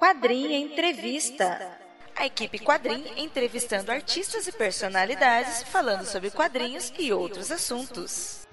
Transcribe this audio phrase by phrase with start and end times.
[0.00, 1.58] Quadrinha Entrevista.
[2.18, 8.48] A equipe Quadrim entrevistando artistas e personalidades falando sobre quadrinhos e outros assuntos.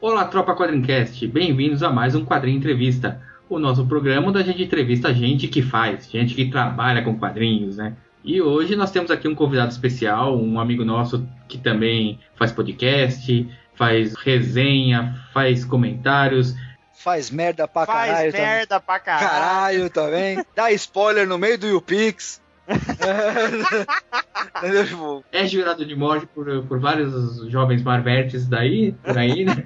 [0.00, 4.60] Olá, tropa Quadrincast, bem-vindos a mais um Quadrinho Entrevista, o nosso programa onde a gente
[4.60, 7.94] entrevista gente que faz, gente que trabalha com quadrinhos, né?
[8.24, 13.48] E hoje nós temos aqui um convidado especial, um amigo nosso que também faz podcast,
[13.76, 16.56] faz resenha, faz comentários.
[16.98, 18.84] Faz merda pra Faz caralho merda também.
[18.86, 19.28] pra caralho.
[19.30, 20.44] Caralho também.
[20.54, 22.40] Dá spoiler no meio do YouPix.
[24.88, 29.64] Tipo, É jurado de morte por, por vários jovens marvertes daí, por aí, né?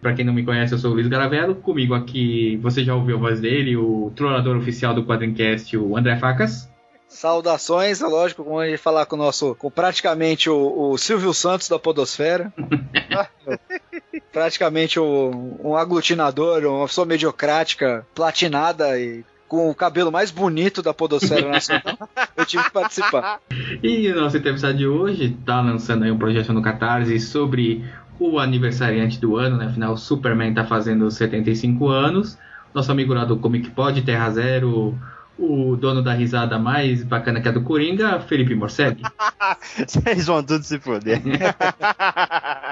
[0.00, 1.54] Pra quem não me conhece, eu sou o Luiz Garavello.
[1.54, 6.16] Comigo aqui, você já ouviu a voz dele, o trollador oficial do Quadrincast, o André
[6.16, 6.68] Facas.
[7.10, 11.34] Saudações, é lógico, como a gente falar com o nosso, com praticamente o, o Silvio
[11.34, 12.52] Santos da Podosfera.
[14.32, 20.94] praticamente o, um aglutinador, uma pessoa mediocrática, platinada e com o cabelo mais bonito da
[20.94, 21.98] Podosfera Nacional.
[22.36, 23.40] Eu tive que participar.
[23.82, 27.84] E o nosso entrevistado de hoje tá lançando aí um projeto no Catarse sobre
[28.20, 29.66] o aniversariante do ano, né?
[29.66, 32.38] Afinal, o Superman tá fazendo 75 anos.
[32.72, 34.96] Nosso amigo lá do Comic Pod, Terra Zero,
[35.40, 39.02] o dono da risada mais bacana que é do Coringa, Felipe Morcelli.
[39.88, 41.22] Vocês vão tudo se foder.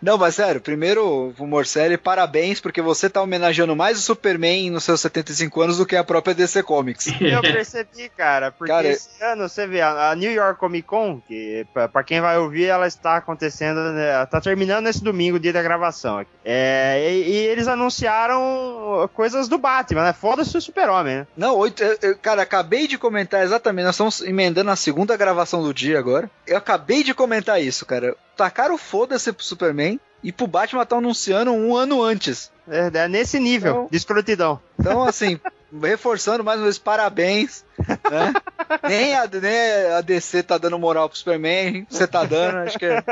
[0.00, 5.00] Não, mas sério, primeiro, Morcelli, parabéns, porque você tá homenageando mais o Superman nos seus
[5.00, 7.06] 75 anos do que a própria DC Comics.
[7.20, 11.66] Eu percebi, cara, porque Cara, esse ano você vê a New York Comic Con, que
[11.92, 16.24] pra quem vai ouvir, ela está acontecendo, né, tá terminando esse domingo, dia da gravação.
[16.44, 20.12] É, e, e eles anunciaram coisas do Batman, né?
[20.12, 21.26] Foda-se o Super-Homem, né?
[21.36, 25.62] Não, oito, eu- eu- cara, acabei de comentar exatamente, nós estamos emendando a segunda gravação
[25.62, 26.30] do dia agora.
[26.46, 28.14] Eu acabei de comentar isso, cara.
[28.40, 32.50] Tacaram foda-se pro Superman e pro Batman tá anunciando um ano antes.
[32.66, 34.58] É, é nesse nível Então- de escrotidão.
[34.78, 35.38] Então, assim,
[35.82, 37.66] reforçando mais uma vez, parabéns.
[37.78, 38.32] Né?
[38.88, 42.86] nem, a, nem a DC tá dando moral pro Superman, você tá dando, acho que
[42.86, 43.04] é.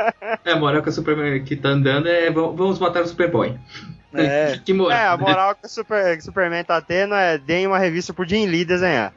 [0.43, 3.55] É, a moral que o Superman que tá andando é vamos matar o Superboy.
[4.15, 4.59] é.
[4.65, 4.97] que moral.
[4.97, 8.11] É, a moral que o, Super, que o Superman tá tendo é deem uma revista
[8.15, 9.13] pro Jim Lee desenhar.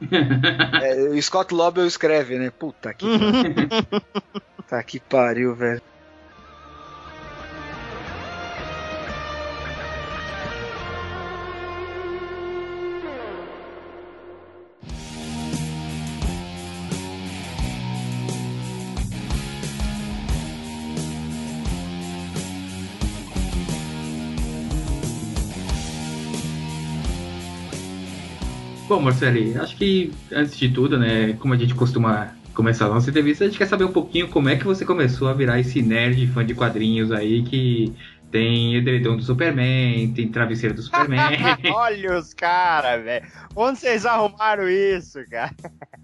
[0.79, 2.51] É, o Scott Lobel escreve, né?
[2.51, 3.67] Puta que pariu.
[4.57, 5.81] Puta que pariu, velho.
[28.87, 33.09] Bom, Marceli, acho que antes de tudo, né, como a gente costuma começar a nossa
[33.09, 35.81] entrevista, a gente quer saber um pouquinho como é que você começou a virar esse
[35.81, 37.91] nerd fã de quadrinhos aí que
[38.33, 41.19] tem edredom do Superman, tem travesseiro do Superman.
[41.71, 43.23] Olha os caras, velho.
[43.55, 45.51] Onde vocês arrumaram isso, cara?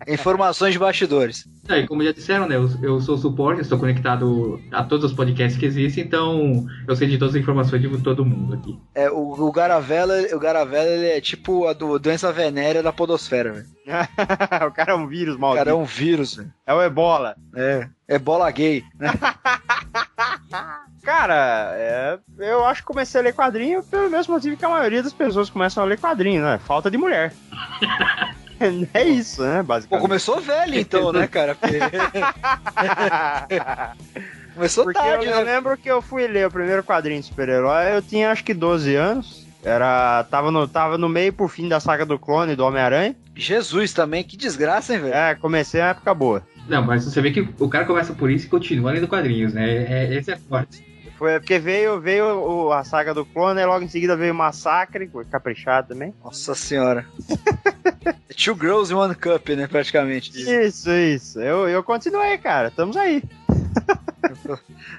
[0.08, 1.50] Informações de bastidores.
[1.68, 5.14] É, e como já disseram, né, eu, eu sou suporte, estou conectado a todos os
[5.18, 8.80] podcasts que existem, então eu sei de todas as informações de todo mundo aqui.
[8.94, 13.54] É, o, o Garavella, o Garavella ele é tipo a do, doença venérea da podosfera,
[13.54, 13.66] velho.
[14.68, 15.66] o cara é um vírus O maldito.
[15.66, 16.54] cara é um vírus, velho.
[16.68, 17.36] É o ebola.
[17.56, 19.10] É, é bola gay, né?
[21.04, 25.02] Cara, é, eu acho que comecei a ler quadrinho pelo mesmo motivo que a maioria
[25.02, 26.60] das pessoas começam a ler quadrinho, né?
[26.60, 27.34] Falta de mulher.
[28.94, 29.58] é isso, né?
[29.60, 30.02] Pô, Basicamente.
[30.02, 31.56] começou velho então, né, cara?
[31.56, 31.80] Porque-
[34.54, 35.54] começou Porque tarde, eu, eu né?
[35.54, 38.96] lembro que eu fui ler o primeiro quadrinho de super-herói, eu tinha acho que 12
[38.96, 39.48] anos.
[39.62, 43.14] Era, tava, no, tava no meio por fim da saga do clone do Homem-Aranha.
[43.36, 45.14] Jesus também, que desgraça, hein, velho?
[45.14, 46.42] É, comecei na época boa.
[46.68, 49.70] Não, mas você vê que o cara começa por isso e continua lendo quadrinhos, né?
[49.70, 50.82] É, esse é forte.
[51.20, 54.36] Foi porque veio, veio o- a saga do clone e logo em seguida veio o
[54.38, 56.14] Massacre, foi caprichado também.
[56.24, 57.06] Nossa senhora.
[58.42, 60.32] Two girls in one cup, né, praticamente.
[60.32, 61.42] Isso, isso.
[61.42, 62.70] Eu, eu continuei, cara.
[62.70, 63.22] Estamos aí.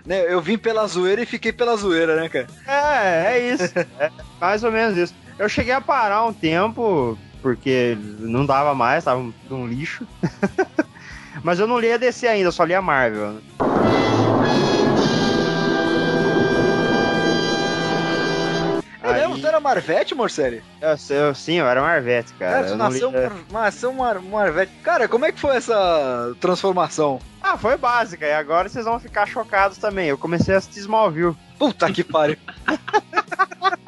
[0.06, 2.46] Né, Eu vim pela zoeira e fiquei pela zoeira, né, cara?
[2.66, 3.78] É, é isso.
[3.98, 5.14] É mais ou menos isso.
[5.38, 10.06] Eu cheguei a parar um tempo, porque não dava mais, tava um, um lixo.
[11.44, 13.32] Mas eu não lia DC ainda, só lia Marvel.
[13.34, 13.40] né?
[19.40, 20.62] Tu era Marvete, Morcelli?
[20.80, 22.52] Eu, eu- sim, eu era Marvete, cara.
[22.52, 24.72] Cara, tu Eu não nasceu, um, nasceu Mar- Marvete.
[24.82, 27.20] Cara, como é que foi essa transformação?
[27.42, 30.08] Ah, foi básica, e agora vocês vão ficar chocados também.
[30.08, 31.36] Eu comecei a assistir Smallville.
[31.58, 32.36] Puta que pariu.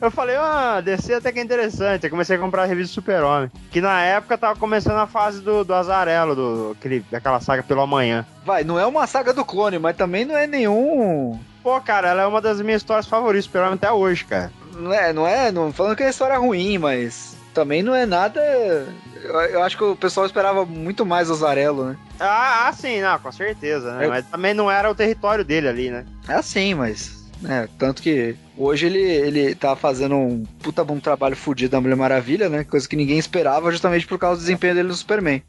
[0.00, 2.04] Eu falei, ah, DC até que é interessante.
[2.04, 3.50] Eu comecei a comprar a revista Super-Homem.
[3.70, 7.80] Que na época tava começando a fase do, do Azarelo, do, aquele, daquela saga pelo
[7.80, 8.24] amanhã.
[8.44, 11.38] Vai, não é uma saga do clone, mas também não é nenhum.
[11.66, 14.52] Pô, cara, ela é uma das minhas histórias favoritas do Super-Homem até hoje, cara.
[14.76, 18.40] Não é, não é, não falando que é história ruim, mas também não é nada.
[18.40, 21.96] Eu, eu acho que o pessoal esperava muito mais o Zarello, né?
[22.20, 24.04] Ah, ah, sim, não, com certeza, né?
[24.04, 26.06] Eu- Mas também não era o território dele ali, né?
[26.28, 27.24] É assim, mas.
[27.44, 31.96] É, tanto que hoje ele, ele tá fazendo um puta bom trabalho fudido da Mulher
[31.96, 32.64] Maravilha, né?
[32.64, 35.42] Coisa que ninguém esperava justamente por causa do desempenho dele no Superman.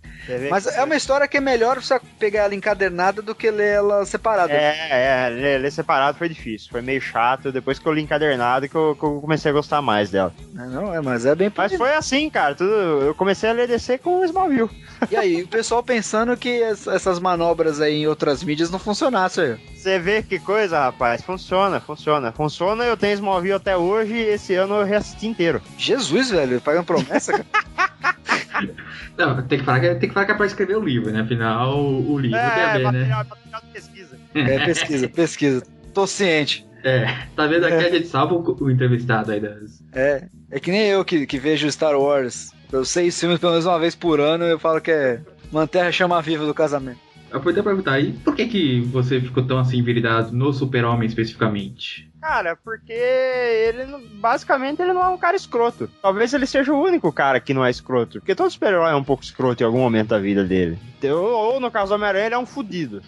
[0.50, 4.06] Mas é uma história que é melhor você pegar ela encadernada do que ler ela
[4.06, 4.51] separada.
[4.54, 7.51] É, é, ler, separado foi difícil, foi meio chato.
[7.51, 10.33] Depois que eu li encadernado que eu, que eu comecei a gostar mais dela.
[10.54, 12.56] Não, é, mas é bem Mas foi assim, cara.
[12.56, 14.69] Tudo, eu comecei a ler DC com o Smallville.
[15.12, 19.57] E aí, o pessoal pensando que es- essas manobras aí em outras mídias não funcionassem.
[19.88, 21.22] Você vê que coisa, rapaz.
[21.22, 22.34] Funciona, funciona.
[22.34, 25.62] Funciona, eu tenho Smallville até hoje e esse ano eu reassisti inteiro.
[25.78, 28.75] Jesus, velho, pagando promessa, cara.
[29.18, 31.22] Não, tem que falar que, tem que, falar que é pra escrever o livro, né?
[31.22, 32.84] Afinal, o livro tem a é, ver, né?
[32.84, 34.18] material, material de pesquisa.
[34.36, 35.63] É, pesquisa, pesquisa.
[35.94, 36.68] Tô ciente.
[36.83, 39.81] É, tá vendo aqui a gente salva o, o entrevistado aí das.
[39.94, 42.51] É, é que nem eu que, que vejo Star Wars.
[42.74, 45.92] Eu sei filmes pelo menos uma vez por ano eu falo que é manter a
[45.94, 47.06] chama viva do casamento.
[47.30, 52.10] Eu podia perguntar aí, por que que você ficou tão assim enveredado no Super-Homem especificamente?
[52.22, 55.90] Cara, porque ele basicamente ele não é um cara escroto.
[56.02, 58.20] Talvez ele seja o único cara que não é escroto.
[58.20, 60.80] Porque todo super-herói é um pouco escroto em algum momento da vida dele.
[61.04, 63.02] Ou, ou no caso do Homem-Aranha, ele é um fudido.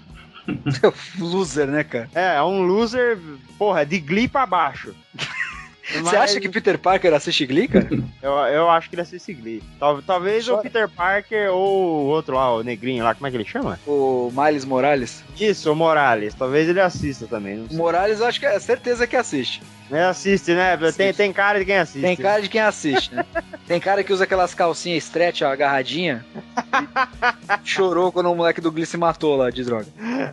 [1.20, 2.10] Loser, né, cara?
[2.14, 3.18] É, é um loser,
[3.58, 4.94] porra, de Glee pra baixo.
[6.02, 7.88] Você acha que Peter Parker assiste Glee, cara?
[8.22, 9.64] Eu, eu acho que ele assiste Glee.
[9.80, 13.32] Tal- talvez Só- o Peter Parker ou o outro lá, o negrinho lá, como é
[13.32, 13.80] que ele chama?
[13.88, 15.24] o Miles Morales?
[15.40, 16.34] Isso, o Morales.
[16.34, 17.56] Talvez ele assista também.
[17.58, 17.78] Não O sei.
[17.78, 19.62] Morales eu acho que é certeza que assiste.
[19.90, 20.78] Ele assiste, né?
[20.78, 21.14] Tem, Assiste.
[21.18, 22.02] tem cara de quem assiste.
[22.02, 23.26] Tem cara de quem assiste, né?
[23.70, 26.26] Tem cara que usa aquelas calcinhas stretch, ó, agarradinha.
[27.64, 29.86] chorou quando o moleque do Glee se matou lá de droga.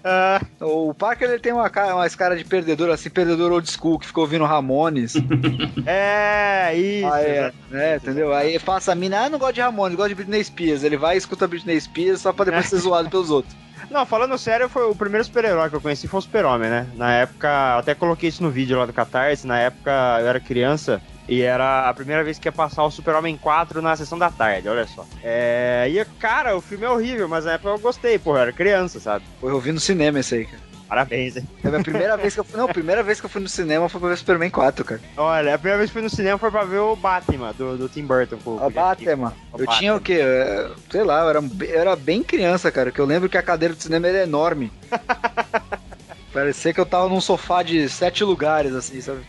[0.03, 3.99] Ah, O Parker ele tem uma cara, umas cara de perdedor, assim, perdedor old school,
[3.99, 5.15] que ficou ouvindo Ramones.
[5.87, 7.13] é, isso.
[7.13, 8.35] Ah, é, né, entendeu?
[8.35, 10.83] Aí passa a mina, ah, não gosto de Ramones, gosto de Britney Spears.
[10.83, 13.55] Ele vai e escuta Britney Spears só pra depois ser zoado pelos outros.
[13.91, 16.87] Não, falando sério, foi o primeiro super-herói que eu conheci foi o Super-Homem, né?
[16.95, 19.91] Na época, até coloquei isso no vídeo lá do Catarse, na época
[20.21, 23.97] eu era criança e era a primeira vez que ia passar o Super-Homem 4 na
[23.97, 25.05] sessão da tarde, olha só.
[25.23, 28.53] É, e cara, o filme é horrível, mas na época eu gostei, pô, eu era
[28.53, 29.25] criança, sabe?
[29.41, 30.76] Foi eu vi no cinema esse aí, cara.
[30.89, 31.49] Parabéns, hein?
[31.65, 32.57] É a primeira vez que eu fui.
[32.59, 35.01] Não, a primeira vez que eu fui no cinema foi pra ver Superman 4, cara.
[35.17, 37.89] Olha, a primeira vez que fui no cinema foi pra ver o Batman, do, do
[37.89, 38.37] Tim Burton.
[38.45, 39.33] Com, o Batman.
[39.53, 39.79] O Eu Batman.
[39.79, 40.19] tinha o quê?
[40.21, 42.93] É, Sei lá, eu era, eu era bem criança, cara.
[42.93, 44.73] Que eu lembro que a cadeira do cinema era enorme.
[46.33, 49.21] Parecia que eu tava num sofá de sete lugares, assim, sabe?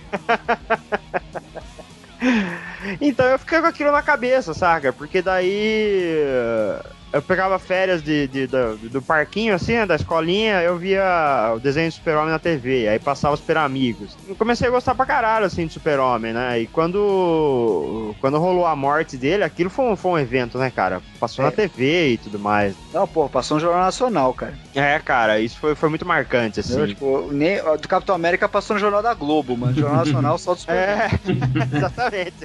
[3.02, 4.92] Então eu fiquei com aquilo na cabeça, saca?
[4.94, 6.24] Porque daí
[7.14, 11.60] eu pegava férias de, de- do, do parquinho, assim, né, da escolinha, eu via o
[11.60, 14.18] desenho do Super-Homem na TV, aí passava os Super Amigos.
[14.28, 16.60] Eu comecei a gostar pra caralho, assim, de Super-Homem, né?
[16.60, 21.02] E quando, quando rolou a morte dele, aquilo foi um, foi um evento, né, cara?
[21.20, 21.48] Passou É.
[21.48, 22.76] na TV e tudo mais.
[22.94, 24.54] Não, pô, passou um jornal nacional, cara.
[24.76, 26.74] É, cara, isso foi, foi muito marcante, assim.
[26.74, 26.88] Entendeu?
[26.88, 29.74] Tipo, do Capitão América passou no Jornal da Globo, mano.
[29.74, 31.08] Jornal Nacional só do Superman.
[31.28, 32.36] É, exatamente.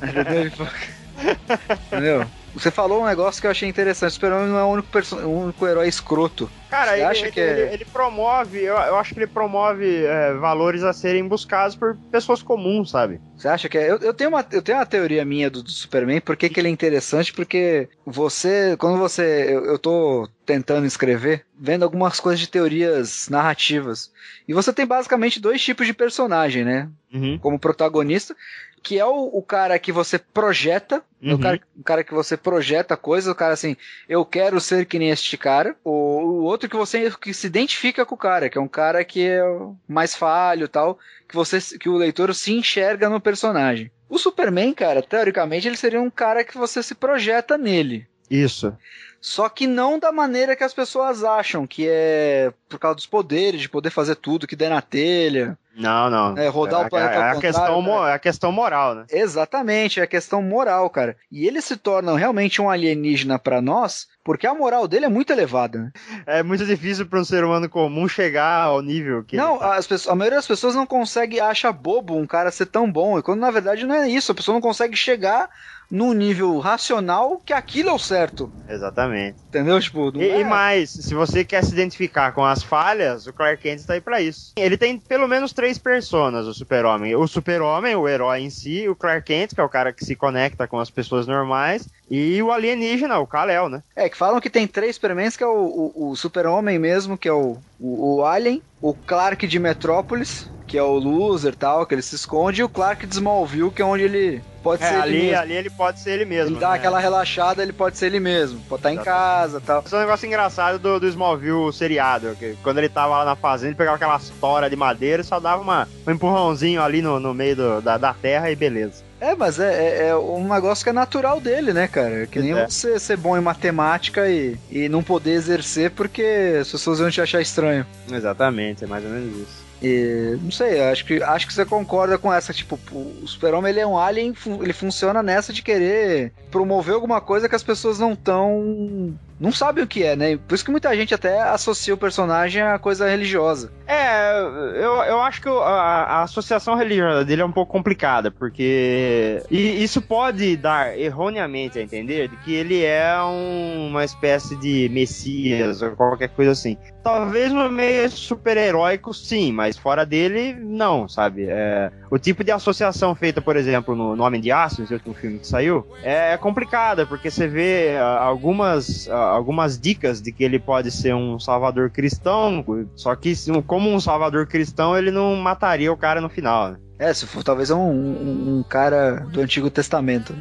[1.93, 2.27] Entendeu?
[2.55, 4.11] Você falou um negócio que eu achei interessante.
[4.11, 6.51] O Superman não é o único, perso- o único herói escroto.
[6.69, 10.05] Cara, ele, acha ele- que é- ele- ele promove, eu, eu acho que ele promove
[10.05, 13.21] é, valores a serem buscados por pessoas comuns, sabe?
[13.37, 13.91] Você acha que é?
[13.91, 16.59] Eu, eu, tenho, uma, eu tenho uma teoria minha do, do Superman, por que que
[16.61, 17.33] ele é interessante?
[17.33, 19.47] Porque você, quando você.
[19.51, 24.11] Eu, eu tô tentando escrever, vendo algumas coisas de teorias narrativas.
[24.49, 26.89] E você tem basicamente dois tipos de personagem, né?
[27.13, 27.39] Uhum.
[27.39, 28.35] Como protagonista,
[28.83, 31.35] que é o, o cara que você projeta, Uhum.
[31.35, 33.77] o, cara, o cara que você projeta coisas, o cara assim,
[34.09, 35.77] eu quero ser que nem este cara.
[35.85, 39.05] O, o outro que você que se identifica com o cara, que é um cara
[39.05, 39.41] que é
[39.87, 40.99] mais falho e tal,
[41.29, 43.89] que você que o leitor se enxerga no personagem.
[44.09, 48.07] O Superman, cara, teoricamente ele seria um cara que você se projeta nele.
[48.29, 48.77] Isso.
[49.21, 53.61] Só que não da maneira que as pessoas acham, que é por causa dos poderes,
[53.61, 55.57] de poder fazer tudo que der na telha.
[55.75, 56.37] Não, não.
[56.37, 58.11] É, rodar o planeta é, a questão, né?
[58.11, 59.05] é a questão moral, né?
[59.11, 61.17] Exatamente, é a questão moral, cara.
[61.31, 65.33] E ele se torna realmente um alienígena pra nós, porque a moral dele é muito
[65.33, 65.79] elevada.
[65.79, 65.93] Né?
[66.27, 69.37] É muito difícil para um ser humano comum chegar ao nível que.
[69.37, 69.75] Não, ele tá.
[69.77, 73.19] as pessoas, a maioria das pessoas não consegue, acha bobo um cara ser tão bom,
[73.19, 75.49] e quando na verdade não é isso, a pessoa não consegue chegar
[75.93, 79.37] num nível racional que aquilo é o certo, Exatamente.
[79.49, 79.79] entendeu?
[79.79, 83.63] Tipo, E, é- e mais, se você quer se identificar com as falhas, o Clark
[83.63, 84.53] Kent tá aí pra isso.
[84.57, 87.15] Ele tem pelo menos três personas, o Super-Homem.
[87.15, 90.17] O Super-Homem, o herói em si, o Clark Kent, que é o cara que se
[90.17, 93.83] conecta com as pessoas normais, e o alienígena, o Kal-El, né?
[93.95, 97.29] É, que falam que tem três Supermans, que é o, o, o Super-Homem mesmo, que
[97.29, 101.95] é o, o, o Alien, o Clark de Metrópolis, que é o loser tal, que
[101.95, 104.95] ele se esconde, e o Clark de Smallville, que é onde ele pode É, ser
[104.95, 105.39] ele ali, mesmo.
[105.43, 106.53] ali ele pode ser ele mesmo.
[106.55, 106.77] ele dá né?
[106.77, 108.59] aquela relaxada, ele pode ser ele mesmo.
[108.71, 109.05] Pode estar em Exatamente.
[109.21, 109.83] casa tal.
[109.85, 113.37] Esse é um negócio engraçado do, do Smallville seriado, que quando ele tava lá na
[113.37, 117.21] fazenda, ele pegava aquelas toras de madeira e só dava uma, um empurrãozinho ali no,
[117.21, 119.03] no meio do- da, da terra e beleza.
[119.21, 122.27] É, mas é, é- é um negócio que é natural dele, né, cara?
[122.27, 122.67] Que nem É.
[122.67, 127.21] você ser bom em matemática e, e não poder exercer porque as pessoas vão te
[127.21, 127.85] achar estranho.
[128.11, 129.62] Exatamente, é mais ou menos isso.
[129.83, 132.53] E não sei, acho que, acho que você concorda com essa.
[132.53, 137.49] Tipo, o Super-Homem ele é um alien, ele funciona nessa de querer promover alguma coisa
[137.49, 139.13] que as pessoas não tão.
[139.41, 140.37] não sabem o que é, né?
[140.47, 143.73] Por isso que muita gente até associa o personagem a coisa religiosa.
[143.87, 149.43] É, eu, eu acho que a, a associação religiosa dele é um pouco complicada, porque.
[149.51, 154.89] E isso pode dar erroneamente a entender de que ele é um- uma espécie de
[154.93, 156.77] messias ou qualquer coisa assim.
[157.03, 161.47] Talvez no meio super-heróico, sim, mas fora dele, não, sabe?
[161.49, 165.15] É, o tipo de associação feita, por exemplo, no, no Homem de Aço, esse último
[165.15, 170.45] filme que saiu, é complicada, porque você vê ah, algumas, ah, algumas dicas de que
[170.45, 173.33] ele pode ser um salvador cristão, só que
[173.67, 176.73] como um salvador cristão, ele não mataria o cara no final.
[176.73, 176.79] né?
[177.03, 180.33] É, se for talvez um, um, um cara do Antigo Testamento.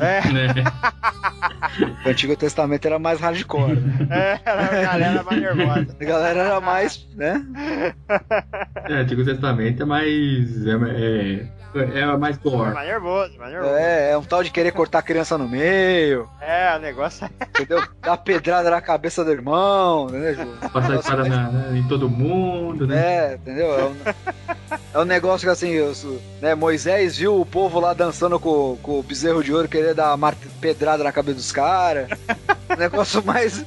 [0.00, 0.48] É, né?
[2.04, 4.40] O Antigo Testamento era mais hardcore, né?
[4.44, 5.96] é, a galera mais nervosa.
[6.00, 7.44] A galera era mais, né?
[8.88, 10.66] É, Antigo Testamento é mais.
[10.66, 12.72] É, é, é mais gore.
[12.72, 13.74] Mais nervoso, mais nervoso.
[13.74, 17.30] É, é um tal de querer cortar a criança no meio, É, o negócio é.
[17.62, 17.82] entendeu?
[18.00, 20.36] Dar pedrada na cabeça do irmão, entendeu?
[20.36, 22.96] Tipo, Passar espada mais- na- na- em todo mundo, né?
[22.96, 23.72] É, entendeu?
[23.78, 23.96] É um,
[24.94, 25.92] é um negócio que assim, eu
[26.40, 30.16] né, Moisés viu o povo lá dançando com, com o bezerro de ouro querer dar
[30.16, 32.08] mar- pedrada na cabeça dos caras.
[32.70, 33.64] Um negócio mais,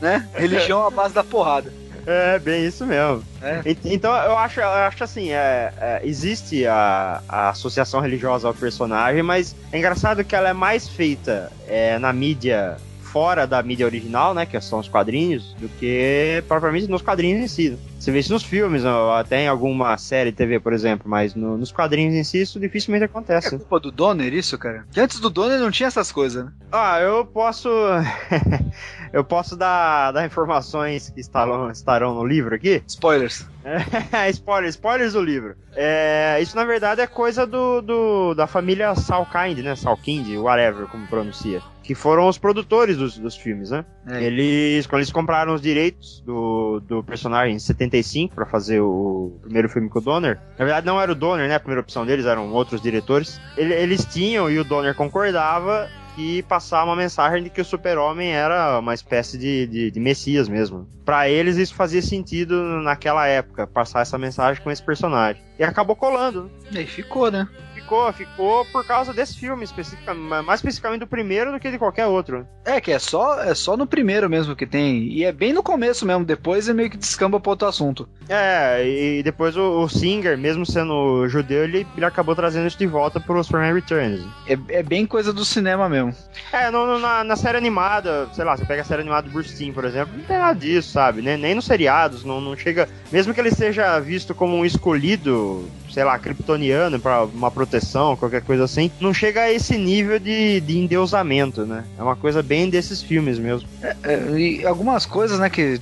[0.00, 0.28] né?
[0.34, 1.72] Religião à base da porrada.
[2.06, 3.24] É, bem isso mesmo.
[3.42, 3.62] É.
[3.66, 8.54] Ent- Então eu acho, eu acho assim, é, é, existe a, a associação religiosa ao
[8.54, 13.86] personagem, mas é engraçado que ela é mais feita é, na mídia fora da mídia
[13.86, 17.78] original, né, que são os quadrinhos, do que propriamente nos quadrinhos em si.
[18.06, 21.58] Você vê isso nos filmes, ou até em alguma série TV, por exemplo, mas no-
[21.58, 23.58] nos quadrinhos em si isso dificilmente É acontece.
[23.58, 24.86] culpa do Donner isso, cara?
[24.92, 26.52] Que antes do Donner não tinha essas coisas, né?
[26.70, 27.68] Ah, eu posso.
[29.12, 32.80] eu posso dar, dar informações que estarão, estarão no livro aqui.
[32.86, 33.44] Spoilers.
[34.30, 35.56] spoilers, spoilers do livro.
[35.74, 39.74] É, isso na verdade é coisa do, do- da família Salkind, né?
[39.74, 41.60] Salkind, whatever, como pronuncia.
[41.82, 43.84] Que foram os produtores dos, dos filmes, né?
[44.08, 44.22] É.
[44.24, 47.95] Eles, quando eles compraram os direitos do, do personagem em 75
[48.34, 51.54] pra fazer o primeiro filme com o Donner, na verdade não era o Donner, né?
[51.54, 53.40] A primeira opção deles eram outros diretores.
[53.56, 58.32] Ele- eles tinham e o Donner concordava que passar uma mensagem de que o super-homem
[58.32, 60.88] era uma espécie de, de, de messias mesmo.
[61.04, 65.42] Pra eles isso fazia sentido naquela época, passar essa mensagem com esse personagem.
[65.58, 66.50] E acabou colando.
[66.72, 67.46] E aí ficou, né?
[67.86, 72.06] Ficou, ficou por causa desse filme, especificamente, mais especificamente do primeiro do que de qualquer
[72.06, 72.44] outro.
[72.64, 75.04] É, que é só, é só no primeiro mesmo que tem.
[75.04, 78.08] E é bem no começo mesmo, depois é meio que descamba pra outro assunto.
[78.28, 82.88] É, e depois o, o Singer, mesmo sendo judeu, ele, ele acabou trazendo isso de
[82.88, 84.20] volta pro Superman Returns.
[84.48, 86.12] É, é bem coisa do cinema mesmo.
[86.52, 89.32] É, no- no- na, na série animada, sei lá, você pega a série animada do
[89.32, 91.22] Bruce Timm, por exemplo, não tem nada disso, sabe?
[91.22, 92.88] Nem, nem nos seriados, não, não chega.
[93.12, 98.42] Mesmo que ele seja visto como um escolhido, sei lá, kryptoniano pra uma proteção, qualquer
[98.42, 101.84] coisa assim, não chega a esse nível de, de endeusamento, né?
[101.98, 103.66] É uma coisa bem desses filmes mesmo.
[104.02, 105.80] É, e algumas coisas, né, que.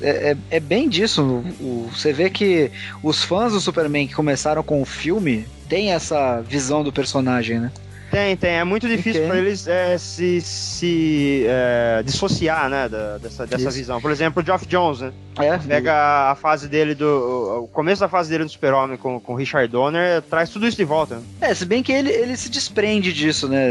[0.00, 1.20] É, é, é bem disso.
[1.60, 2.70] O- o- você vê que
[3.02, 7.72] os fãs do Superman que começaram com o filme têm essa visão do personagem, né?
[8.16, 8.50] Tem, tem.
[8.54, 9.28] É muito difícil Ok.
[9.28, 13.76] pra eles é, se, se é, dissociar, né, da- dessa, dessa Isso.
[13.76, 14.00] visão.
[14.00, 15.12] Por exemplo, o Geoff Jones, né?
[15.38, 17.62] É, Pega a fase dele do.
[17.64, 20.78] O começo da fase dele do Super-Homem com, com o Richard Donner, traz tudo isso
[20.78, 21.16] de volta.
[21.16, 21.22] né?
[21.42, 23.66] é, se bem que ele, ele se desprende disso, né?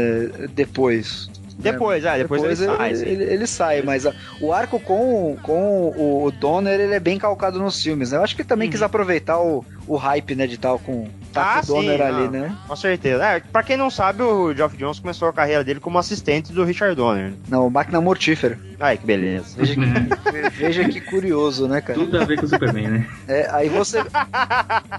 [0.54, 1.28] Depois.
[1.58, 2.94] Depois, é, depois, ele, sai.
[2.94, 3.04] sim.
[3.06, 4.12] ele, ele sai, mas a-
[4.42, 8.18] o arco com, com o, o Donner ele é bem calcado nos filmes, né?
[8.18, 8.72] Eu acho que ele também Uhum.
[8.72, 12.30] quis aproveitar o, o hype, né, de tal com tá Ah, Donner sim, ali, não.
[12.30, 12.56] né?
[12.66, 13.24] Com certeza.
[13.24, 16.64] É, pra quem não sabe, o Geoff Jones começou a carreira dele como assistente do
[16.64, 17.32] Richard Donner.
[17.48, 18.58] Não, máquina mortífera.
[18.80, 19.56] Ai, que beleza.
[19.56, 21.98] Veja que, veja que curioso, né, cara?
[21.98, 23.06] Tudo a ver com o Superman, né?
[23.28, 24.02] É, aí você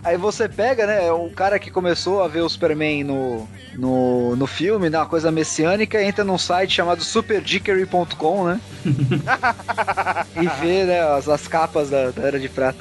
[0.04, 4.48] aí você pega, né, o cara que começou a ver o Superman no, no, no
[4.48, 8.60] filme, né, uma coisa messiânica, entra num site chamado superdickery.com, né?
[10.42, 12.78] e vê, né, as, as capas da, da Era de Prata.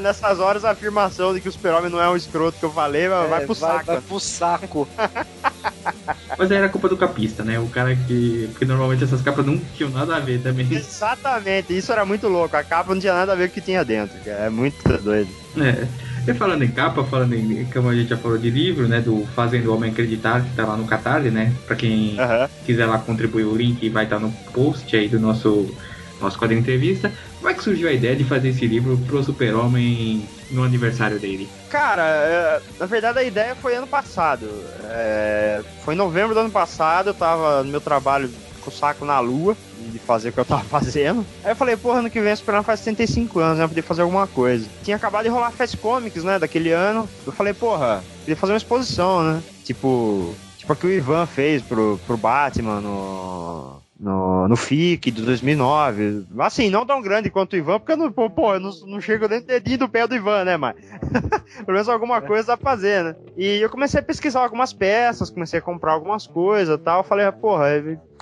[0.00, 3.08] Nessas horas, a afirmação de que o Super-Homem não é um escroto que eu falei
[3.08, 3.86] vai, vai É, pro saco.
[3.86, 4.88] Vai pro saco.
[6.38, 7.58] Mas aí era culpa do capista, né?
[7.58, 8.48] O cara que.
[8.52, 10.66] Porque normalmente essas capas não tinham nada a ver também.
[10.70, 12.56] Exatamente, isso era muito louco.
[12.56, 14.44] A capa não tinha nada a ver com o que tinha dentro, cara.
[14.44, 15.28] É muito doido.
[15.58, 15.86] É.
[16.26, 19.26] E falando em capa, falando em, como a gente já falou de livro, né, do
[19.34, 22.48] Fazendo o Homem Acreditar, que tá lá no Catarse, né, pra quem Aham.
[22.64, 25.74] quiser lá contribuir o link vai estar no post aí do nosso
[26.20, 27.12] nosso quadro de entrevista.
[27.38, 31.48] Como é que surgiu a ideia de fazer esse livro pro Super-Homem no aniversário dele?
[31.70, 34.48] Cara, é, na verdade a ideia foi ano passado.
[34.84, 38.30] É, foi em novembro do ano passado, eu tava no meu trabalho
[38.62, 39.56] com o saco na lua
[39.90, 41.26] de fazer o que eu tava fazendo.
[41.44, 43.64] Aí eu falei, porra, ano que vem Superman faz 75 anos, né?
[43.64, 44.66] Eu podia fazer alguma coisa.
[44.82, 46.38] Tinha acabado de rolar Fast Comics, né?
[46.38, 47.08] Daquele ano.
[47.26, 49.42] Eu falei, porra, podia fazer uma exposição, né?
[49.64, 50.34] Tipo.
[50.56, 53.81] Tipo a que o Ivan fez pro, pro Batman no.
[54.02, 56.26] No, no FIC de 2009.
[56.40, 59.28] Assim, não tão grande quanto o Ivan, porque eu não, pô, eu não, não chego
[59.28, 60.74] nem dedinho do pé do Ivan, né, mas.
[61.64, 63.16] Pelo menos alguma coisa dá pra fazer, né?
[63.36, 67.04] E eu comecei a pesquisar algumas peças, comecei a comprar algumas coisas tal.
[67.04, 67.66] Falei, porra,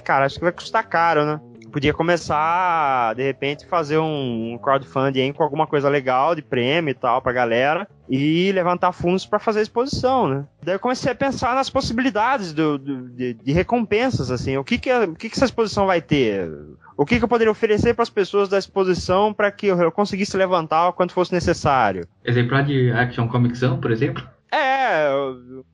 [0.04, 1.40] cara, acho que vai custar caro, né?
[1.70, 7.20] Podia começar, de repente, fazer um, crowdfunding com alguma coisa legal de prêmio e tal
[7.22, 10.44] pra galera e levantar fundos pra fazer a exposição, né?
[10.62, 14.78] Daí eu comecei a pensar nas possibilidades do, do- de, de recompensas, assim, o que
[14.78, 16.50] que, o que que essa exposição vai ter?
[16.96, 19.92] O que que eu poderia oferecer para as pessoas da exposição para que eu, eu
[19.92, 22.06] conseguisse levantar quanto fosse necessário?
[22.24, 24.26] Exemplar de Action Comics, por exemplo?
[24.52, 25.08] É,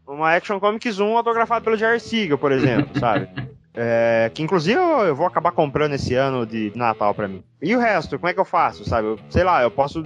[0.07, 3.29] uma Action Comics 1 autografado pelo Jerry Siegel, por exemplo, sabe?
[3.77, 7.43] É, que inclusive eu, eu vou acabar comprando esse ano de Natal pra mim.
[7.61, 9.07] E o resto, como é que eu faço, sabe?
[9.09, 10.03] Eu- sei lá, eu posso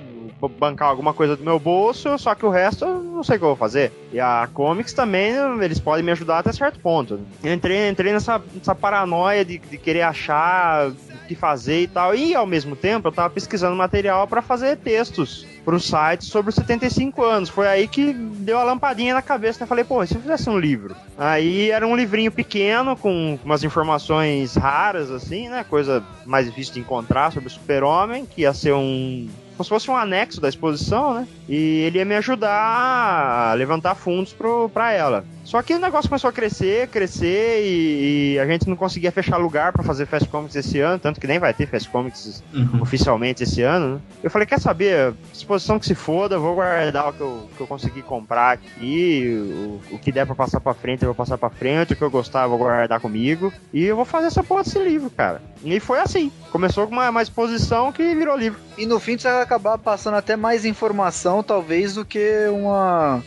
[0.59, 3.45] bancar alguma coisa do meu bolso, só que o resto eu não sei o que
[3.45, 3.93] eu vou fazer.
[4.13, 7.21] E a Comics também, eles podem me ajudar até certo ponto.
[7.45, 10.95] Eu entrei, entrei nessa, nessa paranoia de, de querer achar o
[11.29, 12.15] que fazer e tal.
[12.15, 16.55] E ao mesmo tempo eu tava pesquisando material pra fazer textos pro site sobre os
[16.55, 17.49] 75 anos.
[17.49, 19.61] Foi aí que deu a lampadinha na cabeça.
[19.61, 19.67] Né?
[19.67, 20.95] Falei, pô, se eu fizesse um livro?
[21.19, 25.65] Aí era um livrinho pequeno, com umas informações raras, assim, né?
[25.65, 29.29] Coisa mais difícil de encontrar sobre o super-homem, que ia ser um.
[29.57, 31.29] Como se fosse um anexo da exposição, né?
[31.49, 35.25] E ele ia me ajudar a levantar fundos pro, pra ela.
[35.51, 39.37] Só que o negócio começou a crescer, crescer, e, e a gente não conseguia fechar
[39.37, 42.81] lugar pra fazer Fast Comics esse ano, tanto que nem vai ter Fast Comics Uhum.
[42.83, 44.01] oficialmente esse ano, né?
[44.23, 47.61] Eu falei, quer saber, exposição que se foda, eu vou guardar o que eu, que
[47.63, 51.37] eu consegui comprar aqui, o, o que der pra passar pra frente, eu vou passar
[51.37, 54.45] pra frente, o que eu gostar eu vou guardar comigo, e eu vou fazer essa
[54.45, 55.43] porra desse livro, cara.
[55.65, 58.61] E foi assim, começou com uma, uma exposição que virou livro.
[58.79, 63.21] E no fim você vai acabar passando até mais informação, talvez, do que uma,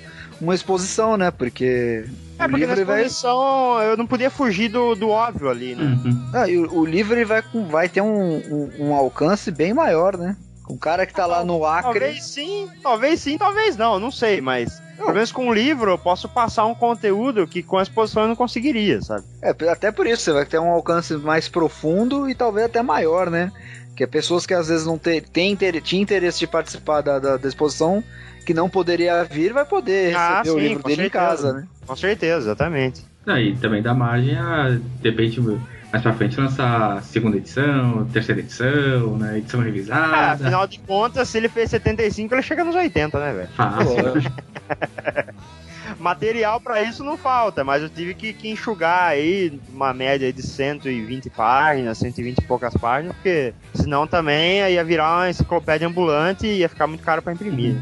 [0.43, 1.31] uma exposição, né?
[1.31, 2.05] Porque
[2.37, 3.01] É, o porque na livro ele vai.
[3.01, 5.83] exposição eu não podia fugir do, do óbvio ali, né?
[6.03, 6.29] Uhum.
[6.33, 9.73] Ah, e o, o livro ele vai, com- vai ter um, um, um alcance bem
[9.73, 10.35] maior, né?
[10.69, 11.99] O cara que tá lá no Acre.
[11.99, 15.97] Talvez sim, talvez sim, talvez não, não sei, mas pelo menos com o livro eu
[15.97, 19.25] posso passar um conteúdo que com a exposição eu não conseguiria, sabe?
[19.41, 23.29] É, até por isso, você vai ter um alcance mais profundo e talvez até maior,
[23.29, 23.51] né?
[23.95, 27.19] Que é pessoas que às vezes não te- têm inter, tinha interesse de participar da,
[27.19, 28.03] da, da exposição,
[28.45, 31.25] que não poderia vir, vai poder Ah, receber o sim, livro com dele em certeza.
[31.25, 31.67] casa, né?
[31.85, 33.05] Com certeza, exatamente.
[33.25, 38.41] Não, e também dá margem a, de repente, mais pra frente lançar segunda edição, terceira
[38.41, 39.37] edição, né?
[39.37, 40.33] Edição Ah, revisada.
[40.33, 43.49] afinal de contas, se ele fez 75, ele chega nos 80, né, velho?
[43.49, 44.03] Fácil.
[45.99, 50.41] Material pra isso não falta, mas eu tive que, que enxugar aí uma média de
[50.41, 56.57] 120 páginas, 120 e poucas páginas, porque senão também ia virar uma enciclopédia ambulante e
[56.59, 57.75] ia ficar muito caro pra imprimir.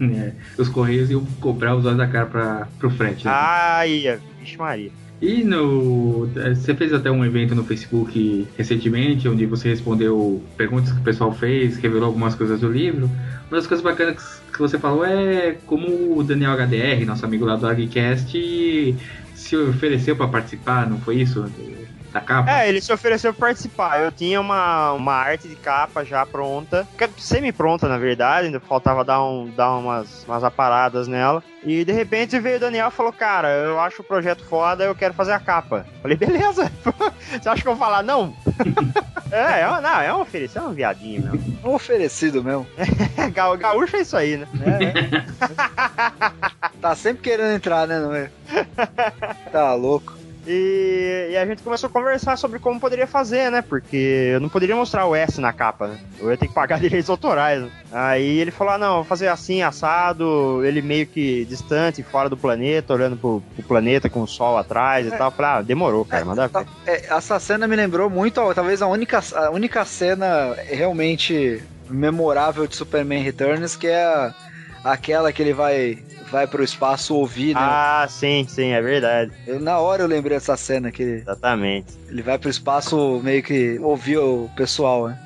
[0.00, 3.24] É, os Correios iam cobrar os olhos da cara pra, pro frete.
[3.26, 3.32] né?
[3.34, 4.90] Ah, ia, vixe Maria.
[5.20, 6.30] E no.
[6.36, 11.02] eh, Você fez até um evento no Facebook recentemente, onde você respondeu perguntas que o
[11.02, 13.10] pessoal fez, revelou algumas coisas do livro.
[13.50, 17.56] Uma das coisas bacanas que você falou é como o Daniel HDR, nosso amigo lá
[17.56, 18.96] do AgCast,
[19.34, 21.50] se ofereceu para participar, não foi isso?
[22.12, 22.50] Da capa?
[22.50, 24.00] É, ele se ofereceu pra participar.
[24.00, 29.04] Eu tinha uma, uma arte de capa já pronta, é semi-pronta na verdade, ainda faltava
[29.04, 31.42] dar, um, dar umas, umas aparadas nela.
[31.62, 34.94] E de repente veio o Daniel e falou: Cara, eu acho o projeto foda, eu
[34.94, 35.86] quero fazer a capa.
[36.00, 36.70] Falei: Beleza,
[37.30, 38.34] você acha que eu vou falar não?
[39.30, 41.58] é, é, não, é um oferecer, é um viadinho mesmo.
[41.64, 42.66] Um oferecido mesmo.
[43.32, 44.46] Ga- Gaúcho é isso aí, né?
[46.80, 47.98] Tá sempre querendo entrar, né?
[47.98, 48.30] Não é?
[49.50, 50.17] Tá louco.
[50.50, 53.60] E, e a gente começou a conversar sobre como poderia fazer, né?
[53.60, 55.98] Porque eu não poderia mostrar o S na capa, né?
[56.18, 57.60] Eu ia ter que pagar direitos autorais.
[57.62, 57.70] Né?
[57.92, 62.36] Aí ele falou: ah, não, vou fazer assim, assado, ele meio que distante, fora do
[62.36, 65.28] planeta, olhando pro, pro planeta com o sol atrás e tal.
[65.28, 66.66] Eu falei: ah, demorou, cara, manda ver.
[66.86, 72.66] É, essa cena me lembrou muito, ó, talvez a única, a única cena realmente memorável
[72.66, 74.34] de Superman Returns, que é a-
[74.84, 75.98] aquela que ele vai,
[76.30, 77.60] vai pro espaço ouvir, né?
[77.60, 79.32] Ah, sim, sim, é verdade.
[79.46, 81.98] Eu, na hora eu lembrei dessa cena, que Exatamente.
[82.08, 85.18] ele vai pro espaço meio que ouvir o pessoal, né?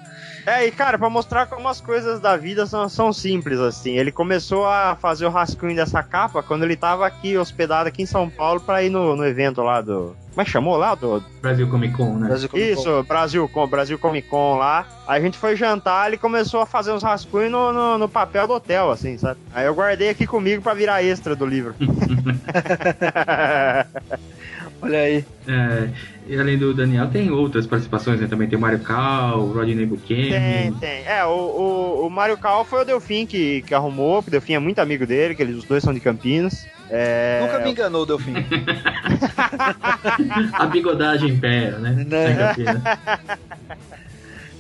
[0.45, 3.97] É, e cara, pra mostrar como as coisas da vida são, são simples, assim.
[3.97, 8.07] Ele começou a fazer o rascunho dessa capa quando ele tava aqui, hospedado aqui em
[8.07, 10.17] São Paulo, pra ir no, no evento lá do.
[10.33, 10.95] Como é que chamou lá?
[10.95, 11.23] Do...
[11.43, 12.29] Brasil Comic Con, né?
[12.29, 12.81] Brasil Comic Con.
[12.81, 14.87] Isso, Brasil, Com- Brasil Comic Con lá.
[15.07, 18.47] Aí a gente foi jantar, ele começou a fazer uns rascunhos no, no, no papel
[18.47, 19.39] do hotel, assim, sabe?
[19.55, 21.75] Aí eu guardei aqui comigo pra virar extra do livro.
[24.81, 25.25] Olha aí.
[25.47, 25.89] É,
[26.27, 28.27] e além do Daniel, tem outras participações, né?
[28.29, 30.79] Também tem o Mario Cal, o Rodney Tem, Buchanan.
[30.79, 31.05] tem.
[31.05, 34.55] É, o, o, o Mario Cal foi o Delfim que, que arrumou, porque o Delfim
[34.55, 36.67] é muito amigo dele, que eles os dois são de Campinas.
[36.89, 37.41] É...
[37.43, 38.35] Nunca me enganou, Delfim.
[40.53, 42.05] A bigodagem impera, né?
[42.07, 42.55] Né?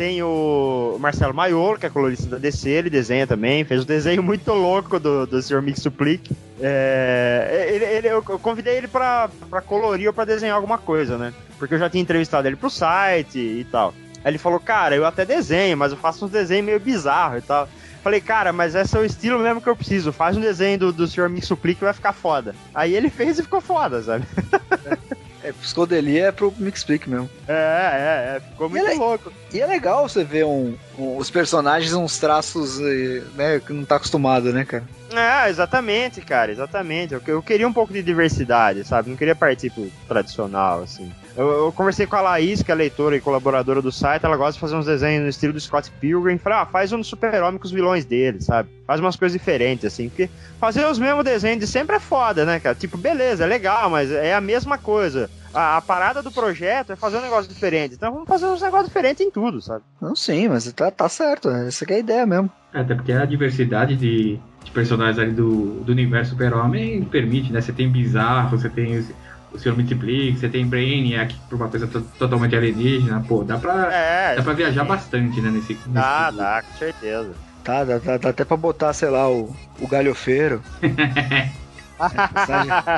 [0.03, 4.21] Tem o Marcelo Maiolo, que é colorista da DC, ele desenha também, fez um desenho
[4.21, 5.63] muito louco do, do Sr.
[5.63, 6.35] Mix Suplique.
[6.61, 11.33] É, ele, ele- eu convidei ele pra, pra colorir ou pra desenhar alguma coisa, né?
[11.57, 13.95] Porque eu já tinha entrevistado ele pro site e tal.
[14.25, 17.47] Aí ele falou, cara, eu até desenho, mas eu faço uns desenhos meio bizarros e
[17.47, 17.69] tal.
[18.03, 20.13] Falei, cara, mas esse é o estilo mesmo que eu preciso.
[20.13, 21.29] Faz um desenho do, do Sr.
[21.29, 22.57] Mix Suplique que vai ficar foda.
[22.75, 24.27] Aí ele fez e ficou foda, sabe?
[25.45, 27.29] É, Psicodelia é pro Mixplick mesmo.
[27.49, 28.41] É, é, é.
[28.51, 29.33] Ficou muito ele- louco.
[29.53, 33.85] E é legal você ver um, um- os personagens, uns traços, eh, né, que não
[33.85, 34.85] tá acostumado, né, cara?
[35.13, 37.13] É, exatamente, cara, exatamente.
[37.13, 39.11] Eu, eu queria um pouco de diversidade, sabe?
[39.11, 41.13] Não queria partir pro tradicional, assim.
[41.37, 44.55] Eu, eu conversei com a Laís, que é leitora e colaboradora do site, ela gosta
[44.55, 46.37] de fazer uns desenhos no estilo do Scott Pilgrim.
[46.37, 48.69] Falei, ah, faz um do super-homem com os vilões dele, sabe?
[48.87, 50.09] Faz umas coisas diferentes, assim.
[50.09, 50.29] Porque
[50.61, 52.75] fazer os mesmos desenhos de sempre é foda, né, cara?
[52.75, 55.31] Tipo, beleza, é legal, mas é a mesma coisa.
[55.55, 57.95] A, a parada do projeto é fazer um negócio diferente.
[57.95, 59.83] Então vamos fazer uns negócios diferentes em tudo, sabe?
[60.01, 61.49] Não, sim, mas tá, tá certo.
[61.49, 62.51] Essa que é a ideia mesmo.
[62.75, 67.61] É, Até porque a diversidade de, de personagens ali do, do universo super-homem permite, né?
[67.61, 69.05] Você tem Bizarro, você tem
[69.53, 69.73] o, o Sr.
[69.75, 73.25] Multiplique, você tem Brainiac por uma coisa to- totalmente alienígena.
[73.27, 75.51] Pô, dá pra, É, dá pra viajar bastante, né?
[75.51, 77.33] Nesse, nesse Dá, dá, com certeza.
[77.65, 80.63] Tá, dá, dá- dá até pra botar, sei lá, o, o galhofeiro.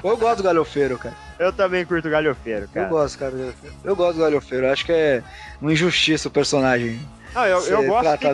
[0.03, 1.15] Eu gosto do galhofeiro, cara.
[1.39, 2.87] Eu também curto galhofeiro, cara.
[2.87, 3.31] Eu gosto, cara.
[3.33, 3.75] do galhofeiro.
[3.85, 4.67] Eu gosto do galhofeiro.
[4.67, 5.23] Eu acho que é
[5.61, 6.99] uma injustiça o personagem.
[7.35, 8.27] Não, eu, eu, gosto de,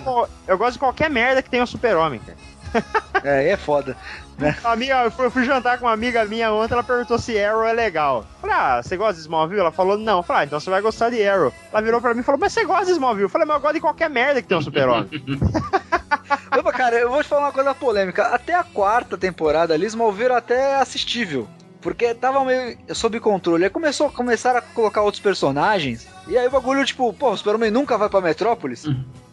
[0.46, 2.84] eu gosto de qualquer merda que tenha um super-homem, cara.
[3.24, 3.96] É, é foda.
[4.64, 7.38] A Amiga, eu fui, eu fui jantar com uma amiga minha ontem, ela perguntou se
[7.42, 8.24] Arrow é legal.
[8.40, 9.60] Falei, ah, você gosta de Smallville?
[9.60, 10.22] Ela falou, não.
[10.22, 11.52] Falei, ah, então você vai gostar de Arrow.
[11.72, 13.24] Ela virou pra mim e falou, mas você gosta de Smallville?
[13.24, 15.08] Eu falei, mas eu gosto de qualquer merda que tem um super-homem.
[16.58, 18.24] Opa, cara, eu vou te falar uma coisa polêmica.
[18.28, 21.48] Até a quarta temporada ali, Smallville até assistível.
[21.80, 23.64] Porque tava meio sob controle.
[23.64, 26.06] Aí começou, começaram a colocar outros personagens.
[26.28, 28.84] E aí o bagulho, tipo, pô, o Super-Homem nunca vai pra Metrópolis?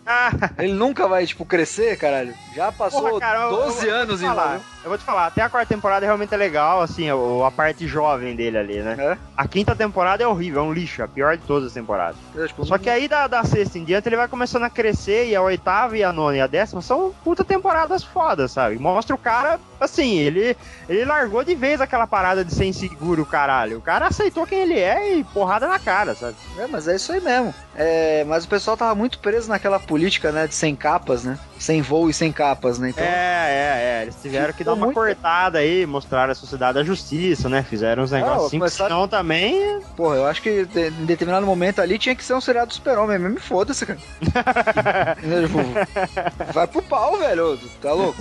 [0.06, 2.34] ah, Ele nunca vai, tipo, crescer, caralho.
[2.56, 4.62] Já passou porra, cara, eu- 12 eu, eu anos em Smallville.
[4.88, 8.34] Eu vou te falar, até a quarta temporada realmente é legal, assim, a parte jovem
[8.38, 8.96] dele ali, né?
[8.98, 9.18] É.
[9.36, 12.16] A quinta temporada é horrível, é um lixo, a pior de todas as temporadas.
[12.34, 15.28] É, tipo, Só que aí da, da sexta em diante ele vai começando a crescer
[15.28, 18.80] e a oitava e a nona e a décima são puta temporadas fodas, sabe?
[18.80, 20.56] Mostra o cara, assim, ele,
[20.88, 23.80] ele largou de vez aquela parada de ser inseguro, caralho.
[23.80, 26.38] O cara aceitou quem ele é e porrada na cara, sabe?
[26.58, 27.54] É, mas é isso aí mesmo.
[27.76, 31.38] É, mas o pessoal tava muito preso naquela política, né, de sem capas, né?
[31.60, 32.90] Sem voo e sem capas, né?
[32.90, 34.04] Então, É, é, é.
[34.04, 37.64] Eles tiveram que Ficou dar uma muito- cortada aí, mostrar a sociedade da justiça, né?
[37.64, 39.82] Fizeram uns negócios assim, começaram- senão também.
[39.96, 43.18] porra, eu acho que em determinado momento ali tinha que ser um seriado do super-homem
[43.20, 43.40] mesmo.
[43.40, 44.00] Foda-se, cara.
[45.48, 47.58] Tipo, vai pro pau, velho.
[47.82, 48.18] Tá louco?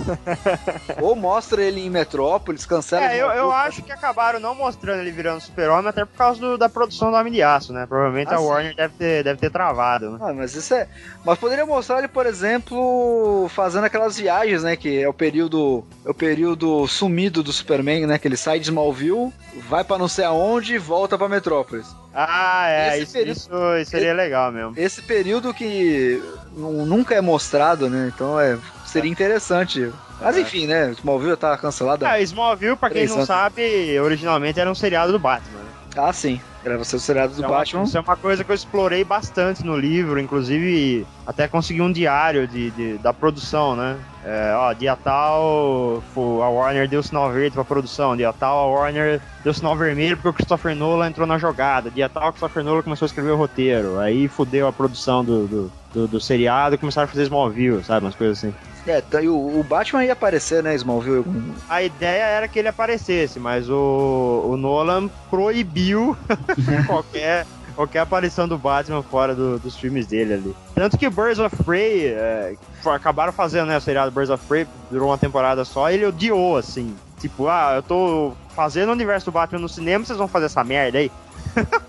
[1.01, 3.11] Ou mostra ele em Metrópolis, cancela.
[3.11, 6.57] É, eu, eu acho que acabaram não mostrando ele virando super-homem, até por causa do-
[6.57, 7.85] da produção do Homem de Aço, né?
[7.87, 8.45] Provavelmente Ah, a sim.
[8.45, 10.17] Warner deve ter, deve ter travado, né?
[10.21, 10.87] Ah, mas isso é.
[11.25, 14.75] Mas poderia mostrar ele, por exemplo, fazendo aquelas viagens, né?
[14.75, 15.83] Que é o período.
[16.05, 16.46] É o período
[16.87, 18.17] sumido do Superman, né?
[18.17, 19.31] Que ele sai de Smallville,
[19.67, 21.87] vai pra não sei aonde e volta pra Metrópolis.
[22.13, 23.49] Ah, é, Esse isso, período- isso,
[23.81, 24.73] isso seria legal mesmo.
[24.77, 26.21] Esse período que
[26.55, 28.11] nu- nunca é mostrado, né?
[28.13, 28.57] Então é.
[28.85, 29.91] Seria interessante.
[30.21, 30.41] Mas É.
[30.41, 30.91] enfim, né?
[30.97, 32.05] Smallville tá cancelado.
[32.05, 33.27] Ah, Smallville, pra quem não anos.
[33.27, 35.59] sabe, originalmente era um seriado do Batman.
[35.97, 36.39] Ah, sim.
[36.63, 37.83] Era você o seriado do uma- Batman.
[37.83, 42.47] Isso é uma coisa que eu explorei bastante no livro, inclusive até consegui um diário
[42.47, 43.97] de, de- da produção, né?
[44.23, 49.21] É, ó, dia tal, a Warner deu sinal verde pra produção, dia tal, a Warner
[49.43, 52.81] deu sinal vermelho porque o Christopher Nolan entrou na jogada, dia tal, o Christopher Nolan
[52.83, 56.77] começou a escrever o roteiro, aí fudeu a produção do, do, do- do seriado e
[56.77, 58.05] começaram a fazer Smallville, sabe?
[58.05, 58.53] Umas coisas assim.
[58.87, 60.73] É, tá, e o, o Batman ia aparecer, né?
[60.75, 61.25] Smallville.
[61.69, 66.15] A ideia era que ele aparecesse, mas o, o Nolan proibiu
[66.87, 67.45] qualquer,
[67.75, 70.55] qualquer aparição do Batman fora do- dos filmes dele ali.
[70.73, 75.09] Tanto que Birds of Prey é, acabaram fazendo né, o seriado Birds of Prey, durou
[75.09, 76.95] uma temporada só, e ele odiou, assim.
[77.19, 80.63] Tipo, ah, eu tô fazendo o universo do Batman no cinema, vocês vão fazer essa
[80.63, 81.11] merda aí?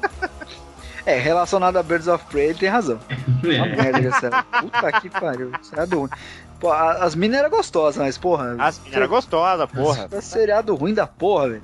[1.09, 2.99] É, relacionado a Birds of Prey, ele tem razão.
[3.43, 3.77] Uma É.
[3.77, 5.51] merda que essa Puta que pariu.
[5.63, 6.11] Seriado ruim.
[6.61, 8.57] Pô, a- as minas eram gostosas, mas porra.
[8.59, 10.09] As meninas eram gostosas, porra.
[10.13, 11.63] É seriado ruim da porra, velho.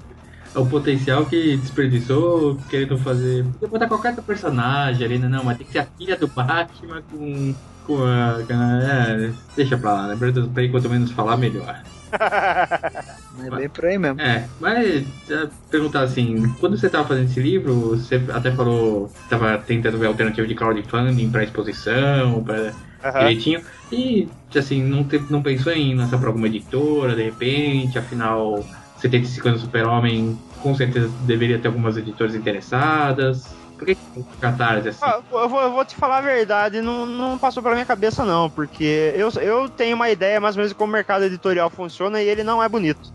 [0.55, 3.45] O potencial que desperdiçou querendo fazer.
[3.55, 5.29] Podia botar qualquer outro personagem ali, né?
[5.29, 7.55] Não, mas tem que ser a filha do Batman com.
[7.87, 8.39] com a.
[8.47, 10.17] com a- é, deixa pra lá, né?
[10.17, 11.83] Birds of Prey, quanto menos falar, melhor.
[13.39, 14.21] É bem por aí mesmo.
[14.21, 19.29] É, mas é, perguntar assim, quando você tava fazendo esse livro, você até falou que
[19.29, 23.19] tava tentando ver alternativa de crowdfunding pra exposição, pra Aham.
[23.19, 28.71] direitinho, e assim, não, te- não pensou em lançar pra alguma editora, de repente, afinal,
[28.97, 33.64] 75 anos Super-Homem, com certeza deveria ter algumas editoras interessadas.
[33.85, 34.99] Por que Catarse assim?
[35.03, 38.25] Ah, Eu vou, eu vou te falar a verdade, não, não passou pela minha cabeça
[38.25, 41.69] não, porque eu, eu tenho uma ideia mais ou menos de como o mercado editorial
[41.71, 43.13] funciona e ele não é bonito.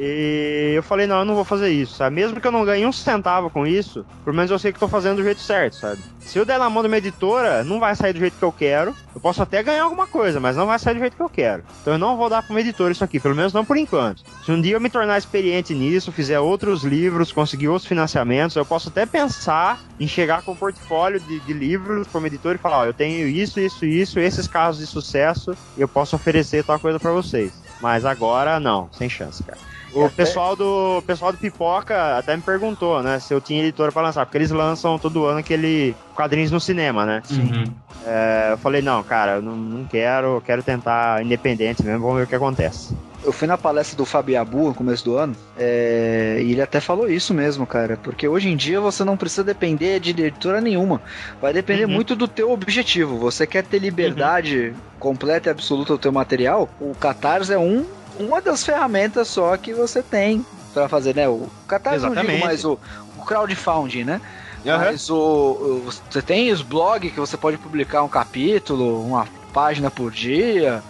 [0.00, 2.14] E eu falei, não, eu não vou fazer isso, sabe?
[2.14, 4.86] Mesmo que eu não ganhe um centavo com isso, pelo menos eu sei que tô
[4.86, 6.00] fazendo do jeito certo, sabe?
[6.20, 8.52] Se eu der na mão de uma editora, não vai sair do jeito que eu
[8.52, 8.94] quero.
[9.12, 11.64] Eu posso até ganhar alguma coisa, mas não vai sair do jeito que eu quero.
[11.82, 14.22] Então eu não vou dar pra uma editora isso aqui, pelo menos não por enquanto.
[14.44, 18.64] Se um dia eu me tornar experiente nisso, fizer outros livros, conseguir outros financiamentos, eu
[18.64, 22.58] posso até pensar em chegar com um portfólio de, de livros pra uma editora e
[22.58, 26.78] falar, ó, eu tenho isso, isso, isso, esses casos de sucesso, eu posso oferecer tal
[26.78, 27.52] coisa pra vocês.
[27.80, 29.58] Mas agora, não, sem chance, cara.
[29.92, 33.92] O até- pessoal do pessoal do Pipoca até me perguntou, né, se eu tinha editora
[33.92, 37.22] pra lançar, porque eles lançam todo ano aquele quadrinhos no cinema, né?
[37.30, 37.72] Uhum.
[38.04, 42.16] É, eu falei, não, cara, eu não, não quero, eu quero tentar independente mesmo, vamos
[42.18, 42.96] ver o que acontece.
[43.24, 47.08] Eu fui na palestra do Fabiabu no começo do ano, é, e ele até falou
[47.10, 51.02] isso mesmo, cara, porque hoje em dia você não precisa depender de editora nenhuma.
[51.40, 51.90] Vai depender Uhum.
[51.92, 53.18] muito do teu objetivo.
[53.18, 56.68] Você quer ter liberdade completa e absoluta do teu material?
[56.80, 57.84] O Catarse é um,
[58.18, 61.28] uma das ferramentas só que você tem pra fazer, né?
[61.28, 62.44] O Catarse não digo Exatamente.
[62.44, 62.78] mais o,
[63.18, 64.20] o crowdfunding, né?
[64.64, 64.78] Aham.
[64.78, 70.10] Mas o- você tem os blogs que você pode publicar um capítulo, uma página por
[70.12, 70.82] dia,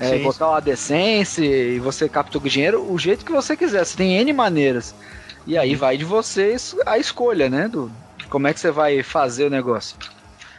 [0.00, 3.84] é, Sim, botar uma decência e você capta o dinheiro o jeito que você quiser.
[3.84, 4.94] Você tem N maneiras.
[5.46, 7.68] E aí vai de vocês a escolha, né?
[7.68, 7.90] Do,
[8.28, 9.96] como é que você vai fazer o negócio.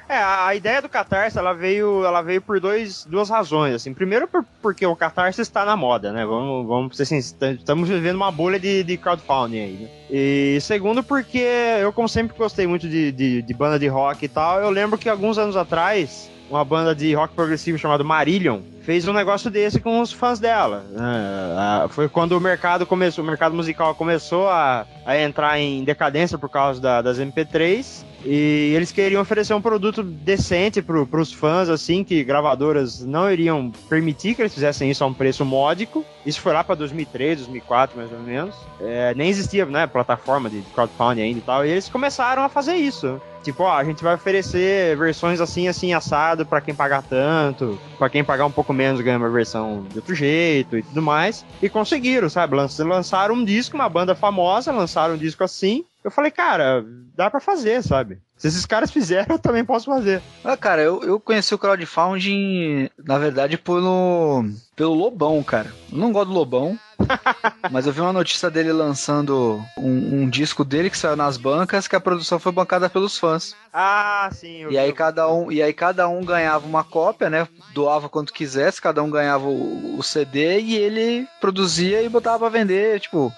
[0.07, 3.93] É, a, ideia do Catarse, ela veio, ela veio por dois, duas razões, assim.
[3.93, 6.25] Primeiro, por- porque o Catarse está na moda, né?
[6.25, 9.89] Vamos, vamos ser assim, estamos vivendo uma bolha de, de crowdfunding aí, né?
[10.09, 11.47] E segundo, porque
[11.81, 14.97] eu, como sempre gostei muito de, de, de banda de rock e tal, eu lembro
[14.97, 19.79] que alguns anos atrás, uma banda de rock progressivo chamada Marillion fez um negócio desse
[19.79, 20.83] com os fãs dela.
[20.97, 26.37] Ah, Foi quando o mercado começou, o mercado musical começou a, a entrar em decadência
[26.37, 31.69] por causa da- das MP3 e eles queriam oferecer um produto decente para os fãs,
[31.69, 36.03] assim, que gravadoras não iriam permitir que eles fizessem isso a um preço módico.
[36.25, 38.55] Isso foi lá para 2003, 2004, mais ou menos.
[38.79, 41.65] É, nem existia, né, plataforma de crowdfunding ainda e tal.
[41.65, 43.21] E eles começaram a fazer isso.
[43.43, 48.09] Tipo, ó, a gente vai oferecer versões assim, assim, assado para quem pagar tanto, para
[48.09, 51.43] quem pagar um pouco menos ganha uma versão de outro jeito e tudo mais.
[51.61, 52.55] E conseguiram, sabe?
[52.55, 55.83] Lan- Lançaram um disco, uma banda famosa, lançaram um disco assim.
[56.03, 56.83] Eu falei, cara,
[57.15, 58.19] dá pra fazer, sabe?
[58.35, 60.21] Se esses caras fizeram, eu também posso fazer.
[60.43, 64.43] Ah, cara, eu, eu conheci o crowdfunding, na verdade, pelo,
[64.75, 65.71] pelo Lobão, cara.
[65.91, 66.77] Eu não gosto do Lobão,
[67.69, 71.87] mas eu vi uma notícia dele lançando um, um disco dele que saiu nas bancas,
[71.87, 73.55] que a produção foi bancada pelos fãs.
[73.71, 74.67] Ah, sim.
[74.69, 77.47] E aí cada um, e aí cada um ganhava uma cópia, né?
[77.75, 82.49] Doava quanto quisesse, cada um ganhava o, o CD e ele produzia e botava pra
[82.49, 83.31] vender, tipo,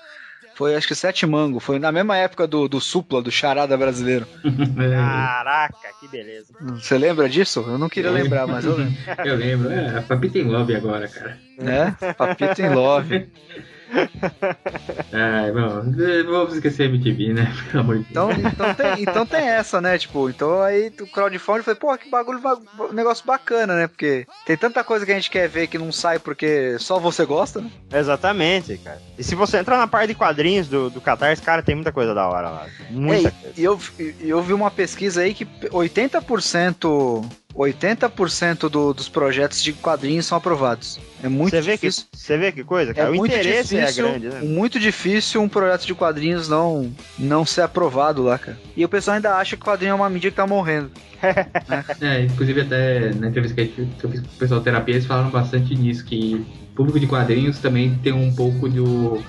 [0.55, 4.27] foi acho que sete mango, foi na mesma época do, do Supla, do Charada brasileiro.
[4.43, 6.53] É, Caraca, que beleza.
[6.61, 7.63] Você lembra disso?
[7.67, 8.93] Eu não queria Eu lembrar, mas eu lembro.
[9.25, 9.71] eu lembro.
[9.71, 11.37] É, a Papi tem lobby agora, cara.
[11.57, 11.95] né?
[12.17, 13.27] Papito em Love.
[15.12, 15.91] É, bom,
[16.32, 17.53] vamos esquecer a MTV, né?
[17.71, 18.10] Pelo amor de Deus.
[18.12, 19.97] Então, então, tem, então tem essa, né?
[19.97, 22.58] Tipo, então aí o crowdfunding foi, pô, que bagulho, ba-
[22.91, 23.88] negócio bacana, né?
[23.88, 27.25] Porque tem tanta coisa que a gente quer ver que não sai porque só você
[27.25, 27.69] gosta, né?
[27.93, 29.01] Exatamente, cara.
[29.17, 32.13] E se você entrar na parte de quadrinhos do, do Catarse, cara, tem muita coisa
[32.13, 32.65] da hora lá.
[32.89, 33.53] Muita Ei, coisa.
[33.56, 33.79] e eu,
[34.19, 37.23] e eu vi uma pesquisa aí que 80%,
[37.55, 40.99] 80% do, dos projetos de quadrinhos são aprovados.
[41.23, 42.05] É muito Você vê, que, difícil.
[42.13, 43.11] você vê que coisa, É cara?
[43.11, 44.41] o muito interesse difícil, é grande, né?
[44.41, 48.57] muito difícil um projeto de quadrinhos não, não ser aprovado lá, cara.
[48.75, 50.91] E o pessoal ainda acha que quadrinho é uma mídia que tá morrendo.
[52.01, 54.63] É, inclusive até na entrevista que a gente- que eu fiz com o pessoal da
[54.65, 59.23] terapia, eles falaram bastante nisso, que o público de quadrinhos também tem um pouco do.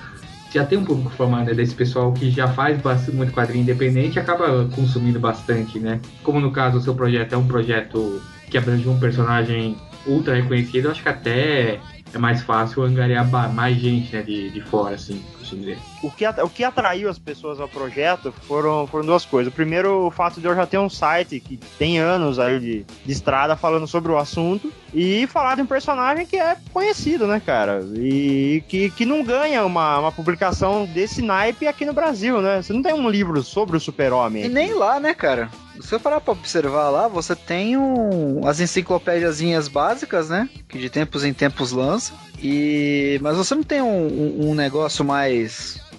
[0.55, 4.15] Já tem um público formado né, desse pessoal que já faz bastante, muito quadrinho independente
[4.15, 5.99] e acaba consumindo bastante, né?
[6.23, 9.75] Como no caso o seu projeto é um projeto que abrange um personagem
[10.07, 11.81] ultra reconhecido, acho que até
[12.13, 15.21] é mais fácil angariar mais gente né, de, de fora, assim,
[15.53, 15.77] dizer.
[16.01, 19.51] O que, o que atraiu as pessoas ao projeto foram, foram duas coisas.
[19.51, 22.85] O primeiro, o fato de eu já ter um site que tem anos aí de,
[23.05, 27.41] de estrada falando sobre o assunto e falar de um personagem que é conhecido, né,
[27.45, 27.85] cara?
[27.95, 32.61] E que, que não ganha uma, uma publicação desse naipe aqui no Brasil, né?
[32.61, 34.45] Você não tem um livro sobre o super-homem.
[34.45, 35.49] E nem lá, né, cara?
[35.81, 40.49] Se eu parar pra observar lá, você tem um, as enciclopédiazinhas básicas, né?
[40.69, 42.13] Que de tempos em tempos lança.
[42.41, 43.19] E...
[43.21, 45.34] Mas você não tem um, um, um negócio mais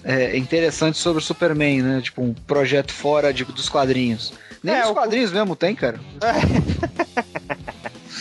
[0.03, 2.01] é, interessante sobre o Superman, né?
[2.01, 4.33] Tipo, um projeto fora de, dos quadrinhos.
[4.63, 5.33] Nem é, os quadrinhos o...
[5.33, 5.99] mesmo tem, cara.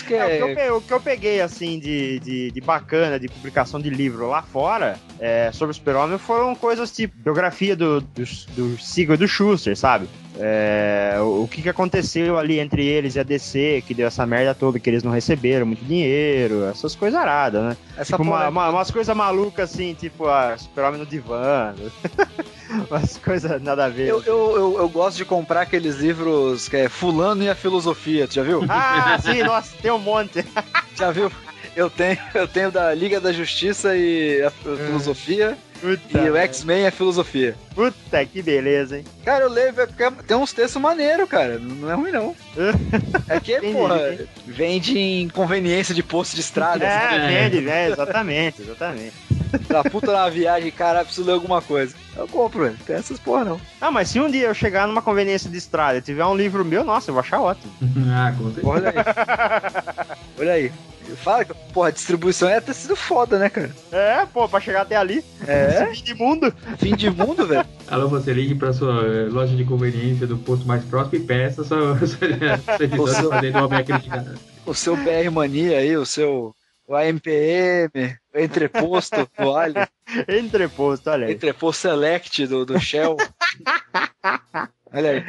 [0.07, 0.39] que é...
[0.39, 3.81] É, o, que eu, o, que eu, peguei, assim, de, de, de, bacana, de publicação
[3.81, 8.79] de livro lá fora, é, sobre o Super-Homem, foram coisas tipo biografia do, do, do
[8.97, 10.09] e do Schuster, sabe?
[10.39, 14.55] É, o que, que aconteceu ali entre eles e a DC, que deu essa merda
[14.55, 17.77] toda, que eles não receberam muito dinheiro, essas coisas aradas, né?
[17.97, 21.75] Essa tipo, uma, uma, umas coisas malucas assim, tipo, a ah, Super-Homem no divã.
[22.91, 24.09] umas coisas nada a ver.
[24.09, 28.27] Eu, eu, eu, eu, gosto de comprar aqueles livros que é Fulano e a Filosofia,
[28.27, 28.65] tu já viu?
[28.69, 30.45] Ah, sim, nossa, tem um monte.
[30.95, 31.31] já viu?
[31.75, 35.57] Eu tenho, eu tenho da Liga da Justiça e a Filosofia.
[35.81, 37.55] Puta e o X-Men é filosofia.
[37.75, 39.05] Puta que beleza, hein?
[39.25, 39.75] Cara, eu leio,
[40.27, 41.59] tem uns textos maneiros, cara.
[41.59, 42.35] Não é ruim, não.
[43.29, 44.17] é que, porra,
[44.47, 46.85] vende em conveniência de posto de estrada.
[46.85, 47.27] É, assim.
[47.27, 47.89] vende, né?
[47.89, 49.15] Exatamente, exatamente.
[49.69, 51.95] Da puta na viagem, cara, preciso ler alguma coisa.
[52.17, 52.77] Eu compro, velho.
[52.87, 53.61] Tem essas porra, não.
[53.81, 56.65] Ah, mas se um dia eu chegar numa conveniência de estrada e tiver um livro
[56.65, 57.73] meu, nossa, eu vou achar ótimo.
[58.11, 58.67] ah, com certeza.
[58.67, 60.25] Olha aí.
[60.39, 60.73] Olha aí.
[61.15, 63.71] Fala que, porra, a distribuição ia ter sido foda, né, cara?
[63.93, 65.25] É, pô, pra chegar até ali.
[65.47, 65.87] É.
[65.93, 66.55] Fim de mundo.
[66.79, 67.65] Fim de mundo, velho.
[67.89, 71.63] Alô, você ligue pra sua eh, loja de conveniência do posto mais próximo e peça
[71.63, 72.29] sua, sua,
[73.15, 73.33] seu,
[74.65, 76.55] O seu BR Mania aí, o seu
[76.89, 79.89] o AMPM, o entreposto do Vale.
[80.29, 81.35] entreposto, olha aí.
[81.35, 83.17] Entreposto Select do, do Shell.
[84.93, 85.25] olha aí.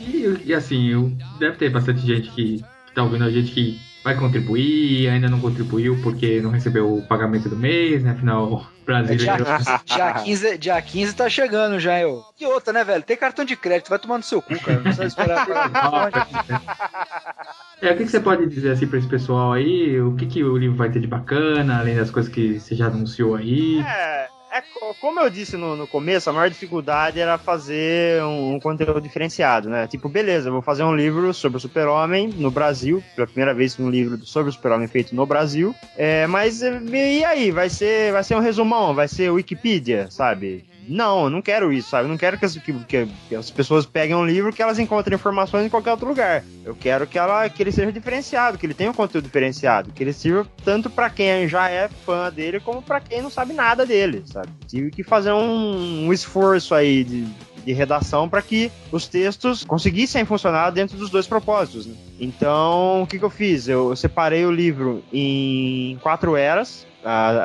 [0.00, 4.16] E, e assim, deve ter bastante gente que, que tá ouvindo a gente que vai
[4.16, 8.10] contribuir, ainda não contribuiu porque não recebeu o pagamento do mês, né?
[8.12, 9.44] Afinal, brasileiro.
[9.84, 12.22] Dia, 15, dia 15 tá chegando já, eu.
[12.40, 13.02] E outra, né, velho?
[13.02, 14.74] Tem cartão de crédito, vai tomar no seu cu, cara.
[14.74, 16.10] Não precisa esperar pra...
[17.82, 20.00] É, o que, que, você pode dizer assim para esse pessoal aí?
[20.00, 22.86] O que, que o livro vai ter de bacana, além das coisas que você já
[22.86, 23.80] anunciou aí?
[23.80, 24.62] É, é,
[25.00, 29.70] como eu disse no, no, começo, a maior dificuldade era fazer um, um, conteúdo diferenciado,
[29.70, 29.86] né?
[29.86, 33.88] Tipo, beleza, vou fazer um livro sobre o super-homem no Brasil, pela primeira vez um
[33.88, 35.74] livro sobre o super-homem feito no Brasil.
[35.96, 37.50] É, mas e aí?
[37.50, 38.94] Vai ser, vai ser um resumão?
[38.94, 40.64] Vai ser Wikipedia, sabe?
[40.88, 42.04] Não, eu não quero isso, sabe?
[42.04, 42.72] Eu não quero que as, que,
[43.28, 46.44] que as pessoas peguem um livro que elas encontrem informações em qualquer outro lugar.
[46.64, 50.02] Eu quero que, ela, que ele seja diferenciado, que ele tenha um conteúdo diferenciado, que
[50.02, 53.86] ele sirva tanto para quem já é fã dele como para quem não sabe nada
[53.86, 54.48] dele, sabe?
[54.66, 57.26] Tive que fazer um, um esforço aí de,
[57.64, 61.86] de redação para que os textos conseguissem funcionar dentro dos dois propósitos.
[61.86, 61.94] Né?
[62.20, 63.68] Então, o que, que eu fiz?
[63.68, 66.86] Eu separei o livro em quatro eras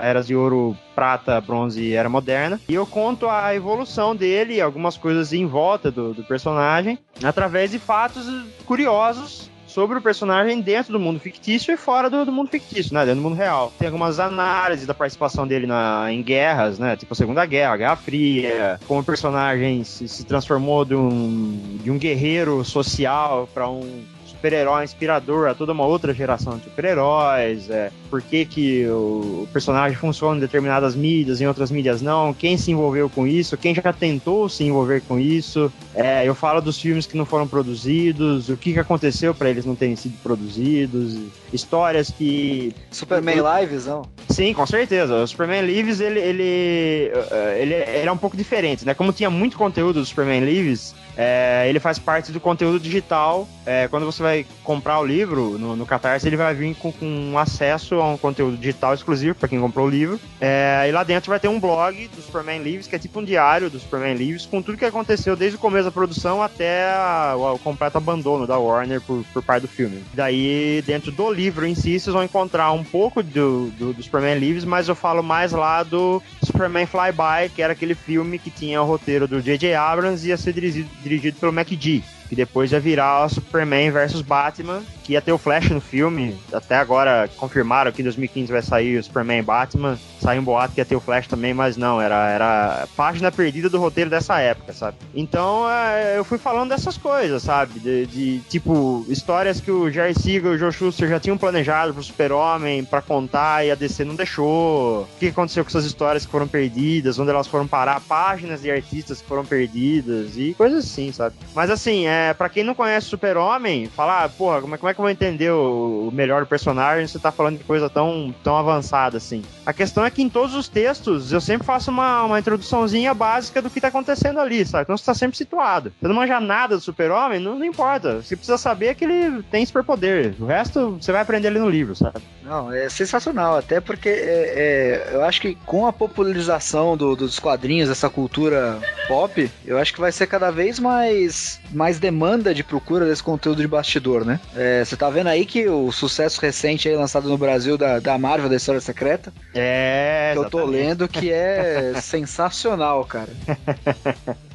[0.03, 2.59] eras de ouro, prata, bronze e era moderna.
[2.69, 7.79] E eu conto a evolução dele, algumas coisas em volta do, do personagem, através de
[7.79, 8.27] fatos
[8.65, 13.05] curiosos sobre o personagem dentro do mundo fictício e fora do, do, mundo fictício, né?
[13.05, 13.71] Dentro do mundo real.
[13.77, 16.95] Tem algumas análises da participação dele na, em guerras, né?
[16.95, 21.77] Tipo a Segunda Guerra, a Guerra Fria, como o personagem se, se transformou de um,
[21.83, 24.03] de um guerreiro social para um
[24.37, 29.97] super-herói inspirador a toda uma outra geração de super-heróis, é, por que, que o personagem
[29.97, 33.91] funciona em determinadas mídias, em outras mídias não, quem se envolveu com isso, quem já
[33.91, 35.71] tentou se envolver com isso.
[35.95, 39.65] É, eu falo dos filmes que não foram produzidos, o que, que aconteceu para eles
[39.65, 41.17] não terem sido produzidos,
[41.51, 42.73] histórias que.
[42.91, 44.03] Superman Lives, não?
[44.29, 45.15] Sim, com certeza.
[45.15, 47.11] O Superman Lives ele, ele,
[47.59, 48.93] ele, ele é um pouco diferente, né?
[48.93, 53.47] Como tinha muito conteúdo do Superman Lives, é, ele faz parte do conteúdo digital.
[53.65, 57.37] É, quando você vai comprar o livro no, no Catarse, ele vai vir com, com
[57.37, 60.19] acesso a um conteúdo digital exclusivo para quem comprou o livro.
[60.39, 63.23] É, e lá dentro vai ter um blog do Superman Lives, que é tipo um
[63.23, 67.35] diário do Superman Lives, com tudo que aconteceu desde o começo da produção até a,
[67.35, 70.03] o completo abandono da Warner por, por parte do filme.
[70.13, 74.37] Daí, dentro do livro em si, vocês vão encontrar um pouco do, do, do Superman
[74.37, 78.81] Lives, mas eu falo mais lá do Superman Flyby, que era aquele filme que tinha
[78.81, 79.73] o roteiro do J.J.
[79.73, 82.16] Abrams e ia ser dirigido dirigido pelo MacD.
[82.27, 86.35] Que depois ia virar o Superman versus Batman, que ia ter o Flash no filme.
[86.51, 89.97] Até agora confirmaram que em 2015 vai sair o Superman e Batman.
[90.19, 93.69] Saiu um boato que ia ter o Flash também, mas não, era, era página perdida
[93.69, 94.97] do roteiro dessa época, sabe?
[95.15, 97.79] Então é, eu fui falando dessas coisas, sabe?
[97.79, 101.93] De, de, tipo, histórias que o Jerry Siegel e o Joe Schuster já tinham planejado
[101.93, 105.03] pro Super-Homem pra contar e a DC não deixou.
[105.03, 108.71] O que aconteceu com essas histórias que foram perdidas, onde elas foram parar, páginas de
[108.71, 111.35] artistas que foram perdidas e coisas assim, sabe?
[111.55, 114.93] Mas assim, é, para quem não conhece Super-Homem, falar, ah, porra, como é, como é
[114.93, 118.57] que eu vou entender o, o melhor personagem você tá falando de coisa tão, tão
[118.57, 119.43] avançada assim?
[119.65, 123.61] A questão é que em todos os textos eu sempre faço uma, uma introduçãozinha básica
[123.61, 124.83] do que tá acontecendo ali, sabe?
[124.83, 125.91] Então você tá sempre situado.
[125.99, 128.21] Você não manja nada do Super-Homem, não, não importa.
[128.21, 130.35] Você precisa saber que ele tem superpoder.
[130.39, 132.21] O resto você vai aprender ali no livro, sabe?
[132.43, 137.39] Não, é sensacional, até porque é, é, eu acho que com a popularização do, dos
[137.39, 142.63] quadrinhos, essa cultura pop, eu acho que vai ser cada vez mais, mais demanda de
[142.63, 144.39] procura desse conteúdo de bastidor, né?
[144.55, 148.17] É, você tá vendo aí que o sucesso recente aí lançado no Brasil da, da
[148.17, 153.29] Marvel, da História Secreta, é, que eu tô lendo, que é sensacional, cara.
[153.45, 154.37] É...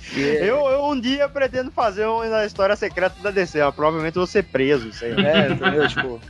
[0.42, 4.42] Eu, eu, um dia pretendo fazer uma história secreta da DC, mas provavelmente vou ser
[4.42, 5.22] preso, sei lá.
[5.22, 5.88] É, entendeu?
[5.88, 6.20] tipo.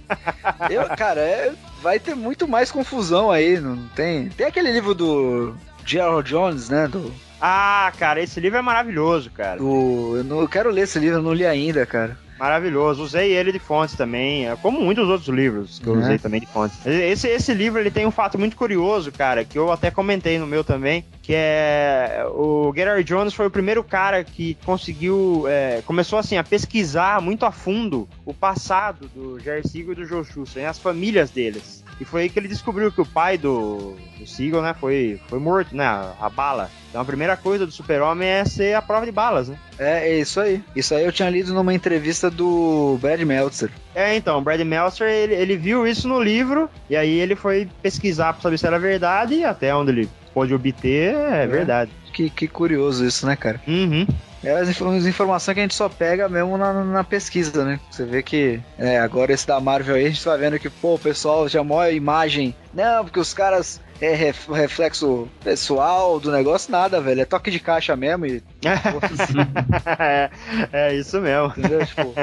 [0.71, 1.53] Eu, cara, é,
[1.83, 4.29] vai ter muito mais confusão aí, não tem?
[4.29, 5.55] Tem aquele livro do
[5.87, 6.87] Gerald Jones, né?
[6.87, 7.13] Do...
[7.45, 9.59] Ah, cara, esse livro é maravilhoso, cara.
[9.59, 10.17] Do...
[10.17, 12.17] Eu, não, eu quero ler esse livro, eu não li ainda, cara.
[12.39, 13.03] Maravilhoso.
[13.03, 16.47] Usei ele de fonte também, é, como muitos outros livros que eu usei também de
[16.47, 16.75] fonte.
[16.85, 20.47] Esse, esse livro ele tem um fato muito curioso, cara, que eu até comentei no
[20.47, 26.19] meu também, que é o Gerard Jones foi o primeiro cara que conseguiu, é, começou
[26.19, 30.69] assim a pesquisar muito a fundo o passado do Jerry Siegel e do Joe Schuster,
[30.69, 31.82] as famílias deles.
[32.01, 35.39] E foi aí que ele descobriu que o pai do, do Siegel, né, foi, foi
[35.39, 36.71] morto, né, a, a bala.
[36.89, 39.57] Então a primeira coisa do super-homem é ser a prova de balas, né?
[39.79, 40.63] É, é isso aí.
[40.77, 43.71] Isso aí eu tinha lido numa entrevista do Brad Meltzer.
[43.95, 47.69] É, então, o Brad Meltzer, ele, ele viu isso no livro, e aí ele foi
[47.83, 51.47] pesquisar pra saber se era verdade, e até onde ele pôde obter, é, é.
[51.47, 51.91] verdade.
[52.13, 53.61] Que, que curioso isso, né, cara?
[53.67, 54.07] Uhum.
[54.45, 54.69] É as,
[55.07, 57.79] informações que a gente só pega mesmo na, na pesquisa, né?
[57.91, 60.95] Você vê que é, agora esse da Marvel aí, a gente tá vendo que, pô,
[60.95, 62.55] o pessoal já mostra imagem.
[62.75, 67.21] Não, porque os caras é ref, reflexo pessoal do negócio, nada, velho.
[67.21, 68.43] É toque de caixa mesmo e.
[69.99, 70.31] é,
[70.73, 71.53] é isso mesmo.
[71.87, 72.15] Tipo,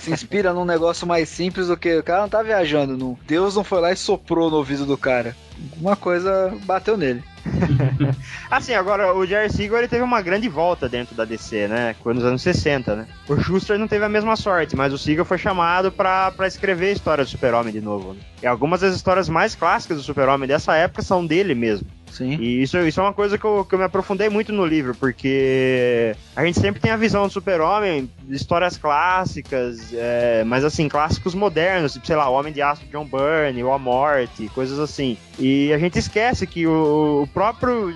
[0.00, 1.96] se inspira num negócio mais simples do que.
[1.96, 2.96] O cara não tá viajando.
[2.96, 3.16] Não.
[3.26, 5.36] Deus não foi lá e soprou no ouvido do cara.
[5.80, 7.22] Uma coisa bateu nele.
[8.50, 11.94] assim, agora o Jerry Siegel ele teve uma grande volta dentro da DC, né?
[12.04, 13.06] Nos anos 60, né?
[13.28, 16.92] O Schuster não teve a mesma sorte, mas o Siegel foi chamado para escrever a
[16.92, 18.14] história do Super-Homem de novo.
[18.14, 18.20] Né?
[18.42, 21.86] E algumas das histórias mais clássicas do Super-Homem dessa época são dele mesmo.
[22.18, 22.36] Sim.
[22.40, 24.92] E isso, isso é uma coisa que eu, que eu me aprofundei muito no livro,
[24.96, 31.32] porque a gente sempre tem a visão do super-homem, histórias clássicas, é, mas assim, clássicos
[31.32, 34.80] modernos, tipo, sei lá, O Homem de Aço de John Byrne, ou A Morte, coisas
[34.80, 35.16] assim.
[35.38, 37.94] E a gente esquece que o, o próprio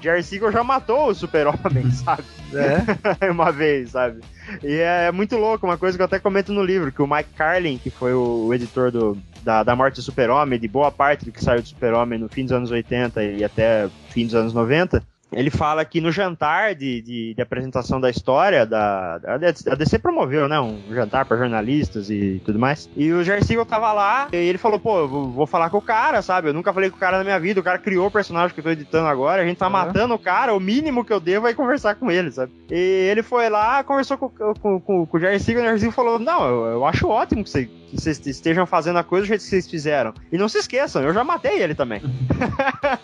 [0.00, 2.24] Jerry Siegel já matou o super-homem, sabe?
[2.54, 3.28] É.
[3.30, 4.20] uma vez, sabe?
[4.62, 7.06] E é, é, muito louco, uma coisa que eu até comento no livro, que o
[7.06, 11.24] Mike Carlin, que foi o editor do, da, da morte do super-homem, de boa parte
[11.24, 14.52] do que saiu do super-homem no fim dos anos 80 e até fim dos anos
[14.52, 15.02] 90,
[15.32, 20.48] ele fala que no jantar de, de, de apresentação da história, da, a DC promoveu,
[20.48, 22.88] né, um jantar para jornalistas e tudo mais.
[22.96, 25.82] E o Jerry Siegel tava lá e ele falou, pô, vou, vou, falar com o
[25.82, 26.48] cara, sabe?
[26.48, 28.60] Eu nunca falei com o cara na minha vida, o cara criou o personagem que
[28.60, 29.72] eu tô editando agora, a gente tá uhum.
[29.72, 32.52] matando o cara, o mínimo que eu devo é conversar com ele, sabe?
[32.70, 35.80] E ele foi lá, conversou com, com, com, com o Jerry Siegel e o Jerry
[35.80, 39.26] Siegel falou, não, eu, eu acho ótimo que, você, que vocês estejam fazendo a coisa
[39.26, 40.14] do jeito que vocês fizeram.
[40.32, 42.00] E não se esqueçam, eu já matei ele também.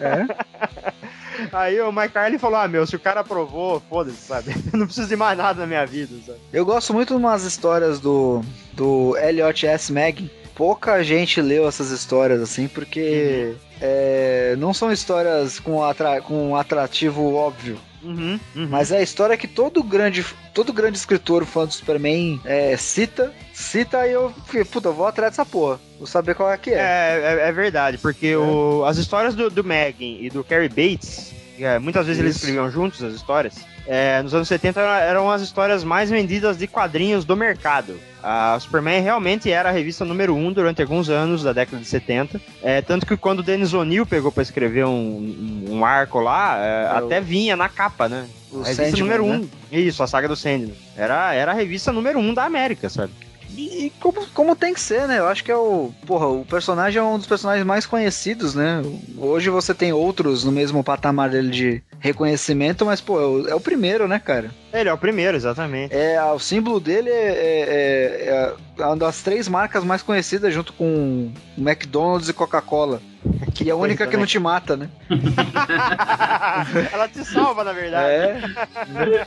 [0.01, 0.95] É?
[1.53, 4.55] Aí o Mike Carlin falou: Ah, meu, se o cara aprovou, foda-se, sabe?
[4.73, 6.39] Eu não preciso de mais nada na minha vida, sabe?
[6.53, 8.43] Eu gosto muito de umas histórias do,
[8.73, 9.93] do Elliot S.
[9.93, 10.31] Mag.
[10.55, 13.57] Pouca gente leu essas histórias assim, porque uhum.
[13.81, 17.79] é, não são histórias com, atra com um atrativo óbvio.
[18.05, 18.69] Uhum, uhum.
[18.69, 23.33] Mas é a história que todo grande, todo grande escritor fã do Superman é, cita,
[23.53, 25.81] cita e eu fiquei, puta, eu vou atrás dessa porra.
[25.99, 26.75] Vou saber qual é que é.
[26.75, 28.37] É, é, é verdade, porque é.
[28.37, 32.27] O, as histórias do, do Megan e do Carrie Bates, é, muitas vezes Isso.
[32.27, 33.55] eles escreviam juntos as histórias.
[33.87, 37.99] É, nos anos 70 eram as histórias mais vendidas de quadrinhos do mercado.
[38.27, 42.41] A Superman realmente era a revista número um durante alguns anos da década de 70.
[42.63, 46.85] É, tanto que quando o Dennis O'Neill pegou para escrever um, um, arco lá, é,
[46.85, 48.27] é até vinha na capa, né?
[48.51, 49.39] O a revista Sandman, número um.
[49.41, 49.49] Né?
[49.71, 50.73] Isso, a saga do Sandman.
[50.97, 53.13] Era, era a revista número um da América, sabe?
[53.57, 55.19] E, e como, como tem que ser, né?
[55.19, 55.93] Eu acho que é o.
[56.07, 58.83] Porra, o personagem é um dos personagens mais conhecidos, né?
[59.17, 63.55] Hoje você tem outros no mesmo patamar dele de reconhecimento, mas, pô, é o, é
[63.55, 64.51] o primeiro, né, cara?
[64.73, 65.95] Ele é o primeiro, exatamente.
[65.95, 71.33] É, o símbolo dele é, é, é uma das três marcas mais conhecidas, junto com
[71.57, 73.01] McDonald's e Coca-Cola.
[73.55, 74.91] Que é a única que não te mata, né?
[76.93, 78.09] Ela te salva, na verdade.
[78.09, 79.27] É.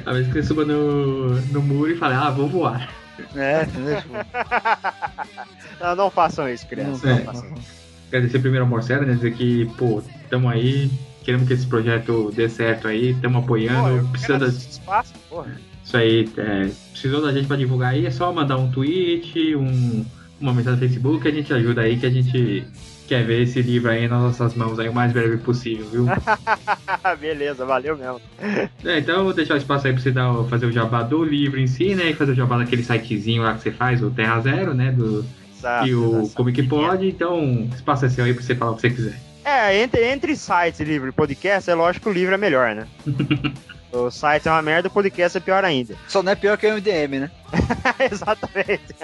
[0.04, 2.88] A vez que você suba no, no muro e fala, ah, vou voar.
[3.34, 4.00] É, entendeu?
[4.00, 4.14] Tipo,
[5.80, 7.08] Não, não façam isso, criança.
[7.08, 7.14] É.
[7.14, 7.86] Não façam isso.
[8.08, 9.14] Agradecer primeiro ao Morcera, né?
[9.14, 10.90] Dizer que, pô, tamo aí,
[11.24, 15.60] queremos que esse projeto dê certo aí, tamo Pô, apoiando, precisa da, espaço, porra.
[15.84, 20.04] Isso aí, é, precisou da gente pra divulgar aí, é só mandar um tweet, um,
[20.40, 22.66] uma mensagem no Facebook que a gente ajuda aí, que a gente
[23.06, 26.06] quer ver esse livro aí nas nossas mãos aí o mais breve possível, viu?
[27.20, 28.20] Beleza, valeu mesmo.
[28.84, 31.24] É, então eu vou deixar o espaço aí pra você dar, fazer o jabá do
[31.24, 32.10] livro em si, né?
[32.10, 34.92] E fazer o jabá daquele sitezinho lá que você faz, o Terra Zero, né?
[34.92, 35.24] Do,
[35.56, 36.34] Exato, e o exato.
[36.34, 39.20] Comic Pod, então espaço é seu aí pra você falar o que você quiser.
[39.44, 42.86] É, entre, entre sites, livro e podcast, é lógico que o livro é melhor, né?
[43.92, 45.94] o site é uma merda, o podcast é pior ainda.
[46.08, 47.30] Só não é pior que o MDM, né?
[48.10, 48.94] Exatamente.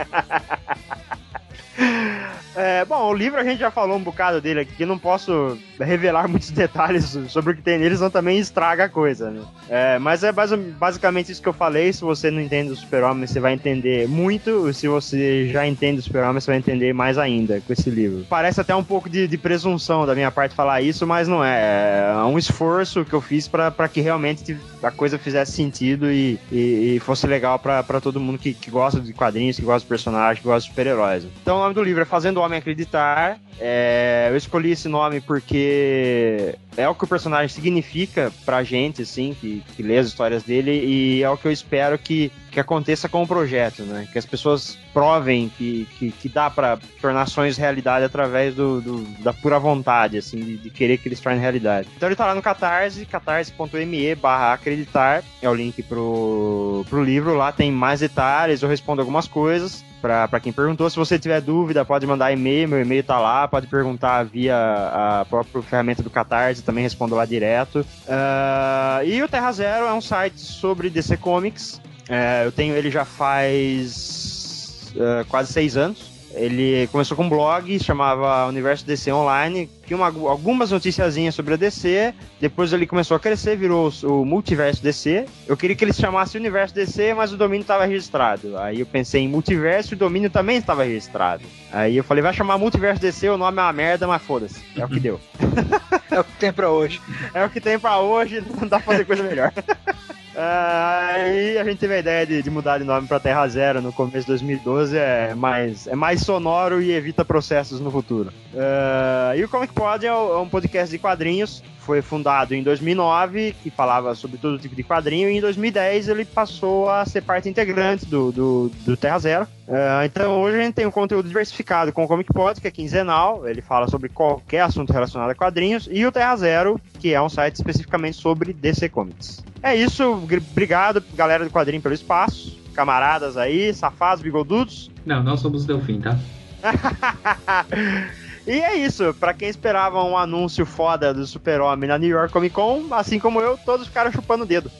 [2.55, 6.29] É, bom, o livro a gente já falou um bocado dele aqui, não posso revelar
[6.29, 9.41] muitos detalhes sobre o que tem nele, senão também estraga a coisa, né?
[9.71, 13.27] É, mas é basi- basicamente isso que eu falei, se você não entende o super-homem,
[13.27, 17.63] você vai entender muito, se você já entende o super-homem, você vai entender mais ainda
[17.67, 18.27] com esse livro.
[18.29, 22.13] Parece até um pouco de, de presunção da minha parte falar isso, mas não é.
[22.13, 26.95] É um esforço que eu fiz pra que realmente a coisa fizesse sentido e, e-
[26.97, 30.39] e fosse legal pra todo mundo que, que gosta de quadrinhos, que gosta de personagens,
[30.41, 31.25] que gosta de super-heróis.
[31.43, 33.39] Então o nome do livro é Fazendo o Homem Acreditar.
[33.61, 39.37] É, eu escolhi esse nome porque é o que o personagem significa pra gente, assim,
[39.41, 43.09] que, que lê as histórias dele, e é o que eu espero que, que aconteça
[43.09, 44.07] com o projeto, né?
[44.13, 49.03] Que as pessoas provem que, que, que dá pra tornar sonhos realidade através do, do-
[49.23, 51.89] da pura vontade, assim, de, de querer que eles tornem realidade.
[51.97, 57.35] Então ele tá lá no Catarse, catarse.me barra acreditar, é o link pro, pro livro,
[57.35, 59.83] lá tem mais detalhes, eu respondo algumas coisas.
[60.03, 63.69] Pra quem perguntou, se você tiver dúvida, pode mandar e-mail, meu e-mail tá lá, pode
[63.69, 67.87] perguntar via a própria ferramenta do Catarse, também respondo lá direto.
[68.09, 71.81] Ah, e o Terra Zero é um site sobre DC Comics.
[72.15, 76.13] É, eu tenho ele já faz ah, quase seis anos.
[76.35, 81.57] Ele começou com um blog, chamava Universo DC Online, tinha uma- algumas noticiazinhas sobre a
[81.59, 85.27] DC, depois ele começou a crescer, virou o, o Multiverso DC.
[85.47, 88.57] Eu queria que ele se chamasse Universo DC, mas o domínio estava registrado.
[88.57, 91.45] Aí eu pensei em Multiverso e o domínio também estava registrado.
[91.71, 94.59] Aí eu falei, vai chamar Multiverso DC, o nome é uma merda, mas foda-se.
[94.75, 95.21] É o que deu.
[96.11, 97.01] É o que tem pra hoje.
[97.33, 99.51] É o que tem pra hoje, não dá pra fazer coisa melhor.
[100.35, 103.93] Aí a gente teve a ideia de, de mudar de nome pra Terra Zero no
[103.93, 108.33] começo de 2012, é mais, é mais sonoro e evita processos no futuro.
[108.57, 112.63] Ah, e o Comic Pod é o- é um podcast de quadrinhos, foi fundado em
[112.63, 117.23] 2009, que falava sobre todo tipo de quadrinho, e em 2010 ele passou a ser
[117.23, 119.47] parte integrante do, do, do Terra Zero.
[119.69, 122.71] Ah, então hoje a gente tem um conteúdo diversificado com o Comic Pod, que é
[122.71, 127.21] quinzenal, ele fala sobre qualquer assunto relacionado a quadrinhos, e o Terra Zero, que é
[127.21, 129.45] um site especificamente sobre DC Comics.
[129.63, 134.91] É isso, obrigado galera do quadrinho pelo espaço, camaradas aí, safados, bigodudos.
[135.05, 136.17] Não, não somos o Delfim, tá?
[138.47, 142.55] e é isso, pra quem esperava um anúncio foda do Super-Homem na New York Comic
[142.55, 144.71] Con, assim como eu, todos ficaram chupando o dedo.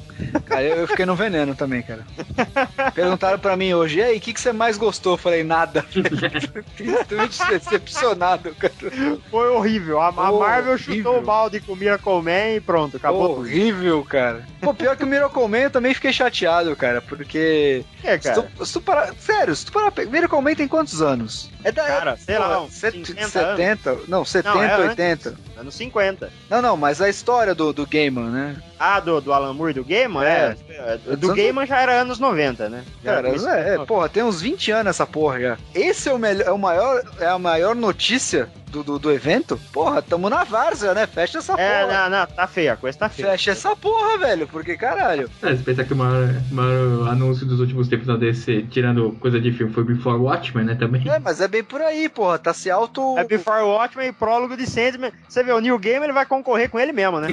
[0.45, 2.05] Cara, eu, fiquei no veneno também, cara.
[2.95, 5.15] Perguntaram pra mim hoje, e aí, o que, que você mais gostou?
[5.15, 5.85] Eu falei, nada.
[5.93, 8.73] Totalmente decepcionado, cara.
[9.31, 10.01] Foi horrível.
[10.01, 10.39] A, a Horrível.
[10.39, 13.41] Marvel chutou o balde com o Miracle Man e pronto, acabou tudo.
[13.41, 14.45] Horrível, cara.
[14.61, 17.85] Pô, pior que o Miracle Man eu também fiquei chateado, cara, porque.
[18.05, 18.43] É, Se cara.
[18.43, 19.93] tu, se tu parar, sério, se tu parar.
[20.07, 21.51] Miracle Man tem quantos anos?
[21.65, 23.15] É da Cara, sei lá, pô, uns set-
[23.57, 24.89] 50 70, não, 70, Não, é antes.
[25.27, 25.35] 80.
[25.57, 26.31] Anos 50.
[26.51, 28.57] Não, não, mas a história do, do Gaiman, né?
[28.79, 30.25] Ah, do, do Alan Moore e do Gaiman?
[30.25, 30.57] É.
[30.69, 31.17] É.
[31.17, 32.85] Do Gaiman já era anos 90, né?
[33.05, 35.59] Já Cara, é, é, porra, tem uns 20 anos essa porra já.
[35.75, 39.61] Esse é o melhor, é o maior, é a maior notícia do, do, do evento?
[39.73, 41.07] Porra, tamo na várzea, né?
[41.07, 42.09] Fecha essa É, porra.
[42.09, 43.31] não, não, tá feia, a coisa tá feia.
[43.33, 45.31] Fecha essa porra, velho, porque caralho.
[45.43, 49.39] É, você pensa que o maior, maior anúncio dos últimos tempos da DC, tirando coisa
[49.41, 51.07] de filme, foi Before Watchmen, né, também.
[51.09, 53.17] É, mas é bem por aí, porra, tá se auto.
[53.19, 55.13] É Before Watchmen e prólogo de Sandman.
[55.29, 57.29] Você vê, o New Game ele vai concorrer com ele mesmo, né?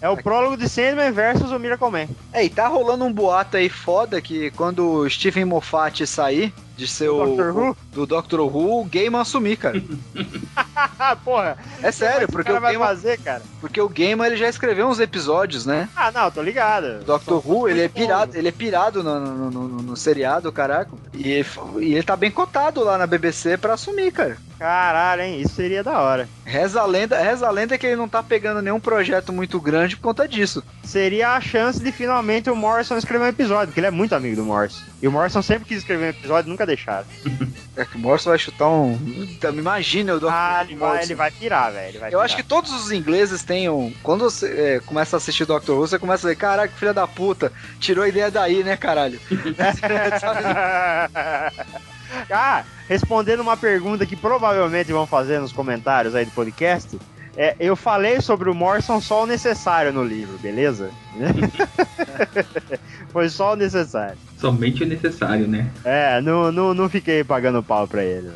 [0.00, 2.08] é o prólogo de Sandman versus o Miracle Man.
[2.32, 6.52] É, e tá rolando um boato aí foda que quando o Stephen Moffat sair
[6.82, 9.80] de ser o, Doctor o- do Doctor Who, o Gaiman assumir, cara.
[11.24, 11.56] Porra.
[11.82, 13.42] É sério, o porque o, vai Gaiman, fazer, cara?
[13.60, 15.88] porque o Gaiman ele já escreveu uns episódios, né?
[15.96, 17.00] Ah, não, tô ligado.
[17.00, 17.94] O Doctor Who, ele é bons.
[18.00, 20.90] pirado, ele é pirado no, no, no- no- seriado, caraca.
[21.14, 21.44] E,
[21.78, 24.36] e ele tá bem cotado lá na BBC pra assumir, cara.
[24.58, 25.40] Caralho, hein?
[25.40, 26.28] Isso seria da hora.
[26.44, 29.96] Reza a lenda, reza a lenda que ele não tá pegando nenhum projeto muito grande
[29.96, 30.62] por conta disso.
[30.84, 34.36] Seria a chance de finalmente o Morrison escrever um episódio, porque ele é muito amigo
[34.36, 34.82] do Morrison.
[35.02, 37.06] E o Morrison sempre quis escrever um episódio, nunca deixaram.
[37.74, 38.98] É que o Morrison vai chutar um.
[38.98, 40.28] Puta, Imagina o Dr.
[40.30, 42.00] Ah, ele vai, ele vai pirar, velho.
[42.10, 42.62] Eu acho que pirar.
[42.62, 43.90] todos os ingleses têm um.
[44.02, 47.06] Quando você é, começa a assistir Doctor Who, você começa a dizer: caraca, filha da
[47.06, 47.50] puta,
[47.80, 49.18] tirou a ideia daí, né, caralho?
[52.30, 56.98] ah, respondendo uma pergunta que provavelmente vão fazer nos comentários aí do podcast.
[57.36, 60.90] É, eu falei sobre o Morrison só o necessário no livro, beleza?
[63.10, 64.18] Foi só o necessário.
[64.38, 65.70] Somente o necessário, né?
[65.84, 68.30] É, não, não, não fiquei pagando pau pra ele.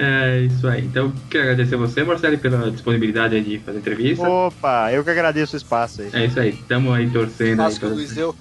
[0.00, 0.84] É isso aí.
[0.84, 4.28] Então, quero agradecer a você, Marcelo, pela disponibilidade aí de fazer entrevista.
[4.28, 6.10] Opa, eu que agradeço o espaço aí.
[6.12, 6.52] É isso aí.
[6.68, 7.62] Tamo aí torcendo.
[7.62, 8.34] Aí Faço que o.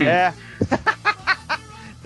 [0.00, 0.32] É.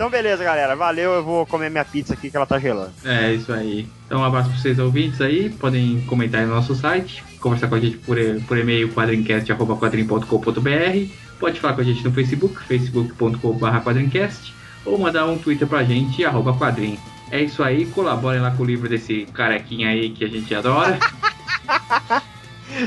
[0.01, 0.75] então beleza, galera.
[0.75, 2.91] Valeu, eu vou comer minha pizza aqui que ela tá gelando.
[3.05, 3.87] É isso aí.
[4.07, 5.51] Então, um abraço para vocês ouvintes aí.
[5.51, 11.13] Podem comentar aí no nosso site, conversar com a gente por, por e-mail quadrincast.com.br.
[11.39, 16.25] Pode falar com a gente no Facebook, facebook.com.br quadrincast, ou mandar um Twitter pra gente,
[16.25, 16.97] arroba quadrim.
[17.29, 20.97] É isso aí, colaborem lá com o livro desse carequinha aí que a gente adora.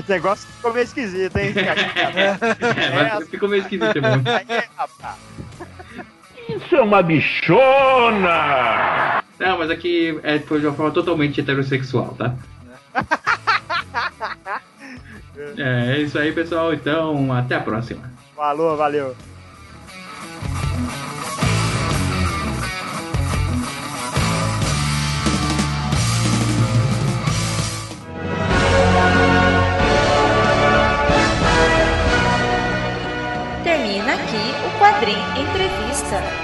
[0.09, 1.55] Negócio ficou meio esquisito, hein?
[1.57, 4.25] é, mas ficou meio esquisito mesmo.
[6.57, 8.33] Isso é uma bichona!
[9.39, 12.35] Não, mas aqui é, de uma forma totalmente heterossexual, tá?
[15.57, 16.73] É, é isso aí, pessoal.
[16.73, 18.09] Então, até a próxima.
[18.37, 19.17] Falou, valeu.
[33.65, 36.44] Termina aqui o Quadrim Entrevista.